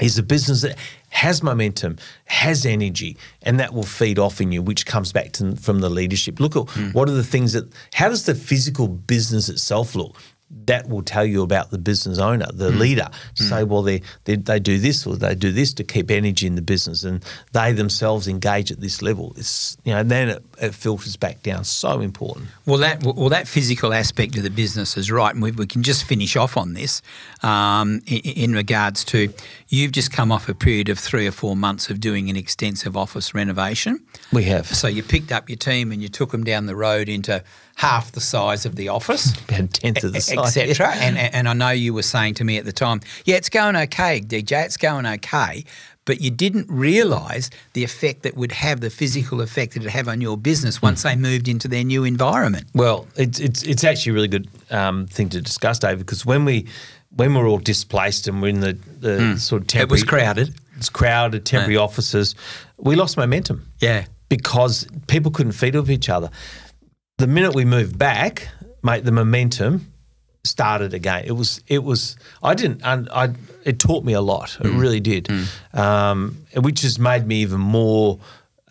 is 0.00 0.18
a 0.18 0.22
business 0.22 0.62
that 0.62 0.76
has 1.10 1.42
momentum, 1.42 1.96
has 2.24 2.64
energy, 2.64 3.16
and 3.42 3.60
that 3.60 3.74
will 3.74 3.82
feed 3.82 4.18
off 4.18 4.40
in 4.40 4.52
you, 4.52 4.62
which 4.62 4.86
comes 4.86 5.12
back 5.12 5.32
to, 5.32 5.56
from 5.56 5.80
the 5.80 5.90
leadership. 5.90 6.40
Look 6.40 6.56
at 6.56 6.62
mm. 6.62 6.94
what 6.94 7.08
are 7.08 7.12
the 7.12 7.24
things 7.24 7.52
that, 7.52 7.72
how 7.92 8.08
does 8.08 8.24
the 8.24 8.34
physical 8.34 8.88
business 8.88 9.48
itself 9.48 9.94
look? 9.94 10.16
That 10.66 10.88
will 10.88 11.02
tell 11.02 11.24
you 11.24 11.42
about 11.42 11.70
the 11.70 11.78
business 11.78 12.18
owner, 12.18 12.46
the 12.52 12.70
mm. 12.70 12.78
leader. 12.78 13.08
Mm. 13.36 13.48
Say, 13.48 13.64
well, 13.64 13.82
they, 13.82 14.02
they, 14.24 14.36
they 14.36 14.58
do 14.58 14.78
this 14.78 15.06
or 15.06 15.16
they 15.16 15.34
do 15.34 15.52
this 15.52 15.72
to 15.74 15.84
keep 15.84 16.10
energy 16.10 16.46
in 16.46 16.56
the 16.56 16.62
business, 16.62 17.04
and 17.04 17.24
they 17.52 17.72
themselves 17.72 18.26
engage 18.26 18.72
at 18.72 18.80
this 18.80 19.00
level. 19.02 19.32
It's 19.36 19.76
you 19.84 19.92
know, 19.92 20.00
and 20.00 20.10
then 20.10 20.28
it, 20.28 20.44
it 20.60 20.74
filters 20.74 21.16
back 21.16 21.42
down. 21.42 21.64
So 21.64 22.00
important. 22.00 22.48
Well, 22.66 22.78
that 22.78 23.02
well 23.02 23.28
that 23.28 23.46
physical 23.46 23.94
aspect 23.94 24.36
of 24.36 24.42
the 24.42 24.50
business 24.50 24.96
is 24.96 25.10
right, 25.10 25.32
and 25.32 25.42
we, 25.42 25.52
we 25.52 25.66
can 25.66 25.82
just 25.82 26.04
finish 26.04 26.36
off 26.36 26.56
on 26.56 26.74
this 26.74 27.02
um, 27.42 28.02
in, 28.06 28.20
in 28.20 28.52
regards 28.52 29.04
to 29.04 29.32
you've 29.68 29.92
just 29.92 30.12
come 30.12 30.32
off 30.32 30.48
a 30.48 30.54
period 30.54 30.88
of 30.88 30.98
three 30.98 31.26
or 31.26 31.32
four 31.32 31.54
months 31.54 31.90
of 31.90 32.00
doing 32.00 32.28
an 32.28 32.36
extensive 32.36 32.96
office 32.96 33.34
renovation. 33.34 34.04
We 34.32 34.44
have. 34.44 34.66
So 34.66 34.88
you 34.88 35.02
picked 35.02 35.32
up 35.32 35.48
your 35.48 35.56
team 35.56 35.92
and 35.92 36.02
you 36.02 36.08
took 36.08 36.32
them 36.32 36.44
down 36.44 36.66
the 36.66 36.76
road 36.76 37.08
into 37.08 37.42
half 37.80 38.12
the 38.12 38.20
size 38.20 38.66
of 38.66 38.76
the 38.76 38.88
office, 38.88 39.32
about 39.48 39.60
a 39.60 39.66
tenth 39.68 40.04
of 40.04 40.12
the 40.12 40.20
size, 40.20 40.54
etc. 40.54 40.92
and 40.96 41.16
and 41.16 41.48
I 41.48 41.54
know 41.54 41.70
you 41.70 41.94
were 41.94 42.02
saying 42.02 42.34
to 42.34 42.44
me 42.44 42.58
at 42.58 42.66
the 42.66 42.72
time, 42.72 43.00
yeah, 43.24 43.36
it's 43.36 43.48
going 43.48 43.74
okay, 43.74 44.20
DJ, 44.20 44.66
it's 44.66 44.76
going 44.76 45.06
okay, 45.06 45.64
but 46.04 46.20
you 46.20 46.30
didn't 46.30 46.66
realise 46.68 47.48
the 47.72 47.82
effect 47.82 48.22
that 48.24 48.36
would 48.36 48.52
have 48.52 48.82
the 48.82 48.90
physical 48.90 49.40
effect 49.40 49.72
that 49.74 49.82
it 49.82 49.88
have 49.88 50.08
on 50.08 50.20
your 50.20 50.36
business 50.36 50.82
once 50.82 51.00
mm. 51.00 51.04
they 51.04 51.16
moved 51.16 51.48
into 51.48 51.68
their 51.68 51.82
new 51.82 52.04
environment. 52.04 52.66
Well, 52.74 53.06
it's 53.16 53.40
it's 53.40 53.62
it's 53.62 53.82
actually 53.82 54.10
a 54.10 54.14
really 54.14 54.28
good 54.28 54.48
um, 54.70 55.06
thing 55.06 55.30
to 55.30 55.40
discuss, 55.40 55.78
David, 55.78 56.00
because 56.00 56.26
when 56.26 56.44
we 56.44 56.66
when 57.16 57.34
we're 57.34 57.48
all 57.48 57.58
displaced 57.58 58.28
and 58.28 58.42
we're 58.42 58.48
in 58.48 58.60
the, 58.60 58.74
the 58.98 59.18
mm. 59.18 59.38
sort 59.38 59.62
of 59.62 59.68
temporary, 59.68 59.88
it 59.88 59.92
was 59.92 60.04
crowded. 60.04 60.54
It's 60.76 60.90
crowded 60.90 61.46
temporary 61.46 61.74
yeah. 61.74 61.80
offices. 61.80 62.34
We 62.76 62.94
lost 62.94 63.16
momentum. 63.16 63.66
Yeah, 63.78 64.04
because 64.28 64.86
people 65.06 65.30
couldn't 65.30 65.52
feed 65.52 65.76
off 65.76 65.88
each 65.88 66.10
other 66.10 66.30
the 67.20 67.26
minute 67.26 67.54
we 67.54 67.64
moved 67.64 67.98
back, 67.98 68.48
mate, 68.82 69.04
the 69.04 69.12
momentum 69.12 69.92
started 70.42 70.94
again. 70.94 71.24
It 71.26 71.32
was 71.32 71.60
it 71.68 71.84
was 71.84 72.16
I 72.42 72.54
didn't 72.54 72.80
and 72.82 73.08
I 73.10 73.34
it 73.64 73.78
taught 73.78 74.04
me 74.04 74.14
a 74.14 74.22
lot. 74.22 74.56
It 74.60 74.66
mm. 74.68 74.80
really 74.80 75.00
did, 75.00 75.26
mm. 75.26 75.78
um, 75.78 76.36
which 76.56 76.80
has 76.82 76.98
made 76.98 77.26
me 77.26 77.42
even 77.42 77.60
more 77.60 78.18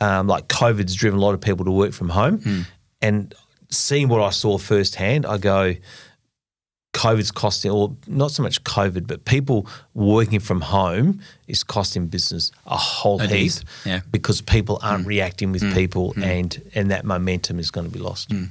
um, 0.01 0.27
like 0.27 0.47
COVID's 0.47 0.95
driven 0.95 1.19
a 1.19 1.21
lot 1.21 1.33
of 1.35 1.41
people 1.41 1.65
to 1.65 1.71
work 1.71 1.93
from 1.93 2.09
home, 2.09 2.39
mm. 2.39 2.65
and 3.01 3.35
seeing 3.69 4.07
what 4.07 4.21
I 4.21 4.31
saw 4.31 4.57
firsthand, 4.57 5.25
I 5.25 5.37
go. 5.37 5.75
COVID's 6.99 7.31
costing, 7.31 7.71
or 7.71 7.95
not 8.07 8.31
so 8.31 8.43
much 8.43 8.61
COVID, 8.65 9.07
but 9.07 9.23
people 9.23 9.65
working 9.93 10.41
from 10.41 10.59
home 10.59 11.21
is 11.47 11.63
costing 11.63 12.07
business 12.07 12.51
a 12.65 12.75
whole 12.75 13.21
it 13.21 13.29
heap 13.29 13.53
yeah. 13.85 14.01
because 14.11 14.41
people 14.41 14.79
aren't 14.81 15.05
mm. 15.05 15.07
reacting 15.07 15.53
with 15.53 15.61
mm. 15.61 15.73
people, 15.73 16.13
mm. 16.15 16.25
and 16.25 16.61
and 16.75 16.91
that 16.91 17.05
momentum 17.05 17.57
is 17.57 17.71
going 17.71 17.87
to 17.87 17.93
be 17.93 17.99
lost. 17.99 18.29
Mm. 18.29 18.49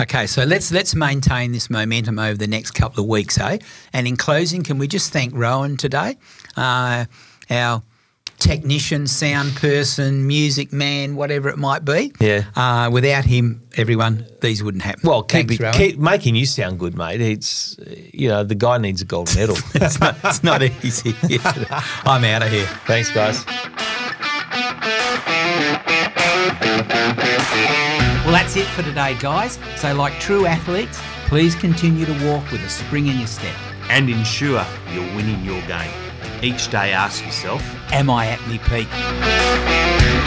Okay, 0.00 0.26
so 0.26 0.44
let's 0.44 0.72
let's 0.72 0.94
maintain 0.94 1.52
this 1.52 1.68
momentum 1.68 2.18
over 2.18 2.38
the 2.38 2.46
next 2.46 2.70
couple 2.70 3.04
of 3.04 3.08
weeks, 3.08 3.36
eh? 3.38 3.58
And 3.92 4.08
in 4.08 4.16
closing, 4.16 4.62
can 4.62 4.78
we 4.78 4.88
just 4.88 5.12
thank 5.12 5.34
Rowan 5.34 5.76
today, 5.76 6.16
uh, 6.56 7.04
our 7.50 7.82
technician, 8.38 9.06
sound 9.06 9.54
person, 9.56 10.26
music 10.26 10.72
man, 10.72 11.16
whatever 11.16 11.48
it 11.48 11.58
might 11.58 11.84
be. 11.84 12.12
Yeah. 12.20 12.44
Uh, 12.54 12.90
without 12.90 13.24
him, 13.24 13.62
everyone, 13.76 14.24
these 14.40 14.62
wouldn't 14.62 14.82
happen. 14.82 15.02
Well, 15.04 15.22
keep, 15.22 15.48
Thanks, 15.48 15.62
it, 15.62 15.74
keep 15.74 15.98
making 15.98 16.36
you 16.36 16.46
sound 16.46 16.78
good, 16.78 16.96
mate. 16.96 17.20
It's, 17.20 17.76
you 18.12 18.28
know, 18.28 18.44
the 18.44 18.54
guy 18.54 18.78
needs 18.78 19.02
a 19.02 19.04
gold 19.04 19.34
medal. 19.34 19.56
it's, 19.74 20.00
not, 20.00 20.16
it's 20.24 20.44
not 20.44 20.62
easy. 20.62 21.14
I'm 22.04 22.24
out 22.24 22.42
of 22.42 22.50
here. 22.50 22.66
Thanks, 22.86 23.10
guys. 23.10 23.44
Well, 28.24 28.36
that's 28.36 28.56
it 28.56 28.66
for 28.66 28.82
today, 28.82 29.16
guys. 29.20 29.58
So, 29.76 29.94
like 29.94 30.12
true 30.20 30.46
athletes, 30.46 31.00
please 31.28 31.54
continue 31.54 32.04
to 32.04 32.12
walk 32.26 32.50
with 32.52 32.62
a 32.62 32.68
spring 32.68 33.06
in 33.06 33.18
your 33.18 33.26
step. 33.26 33.56
And 33.90 34.10
ensure 34.10 34.66
you're 34.92 35.16
winning 35.16 35.42
your 35.44 35.62
game. 35.62 36.07
Each 36.42 36.70
day 36.70 36.92
ask 36.92 37.24
yourself, 37.24 37.62
Am 37.92 38.08
I 38.08 38.26
at 38.28 38.40
my 38.46 38.58
peak? 38.58 40.17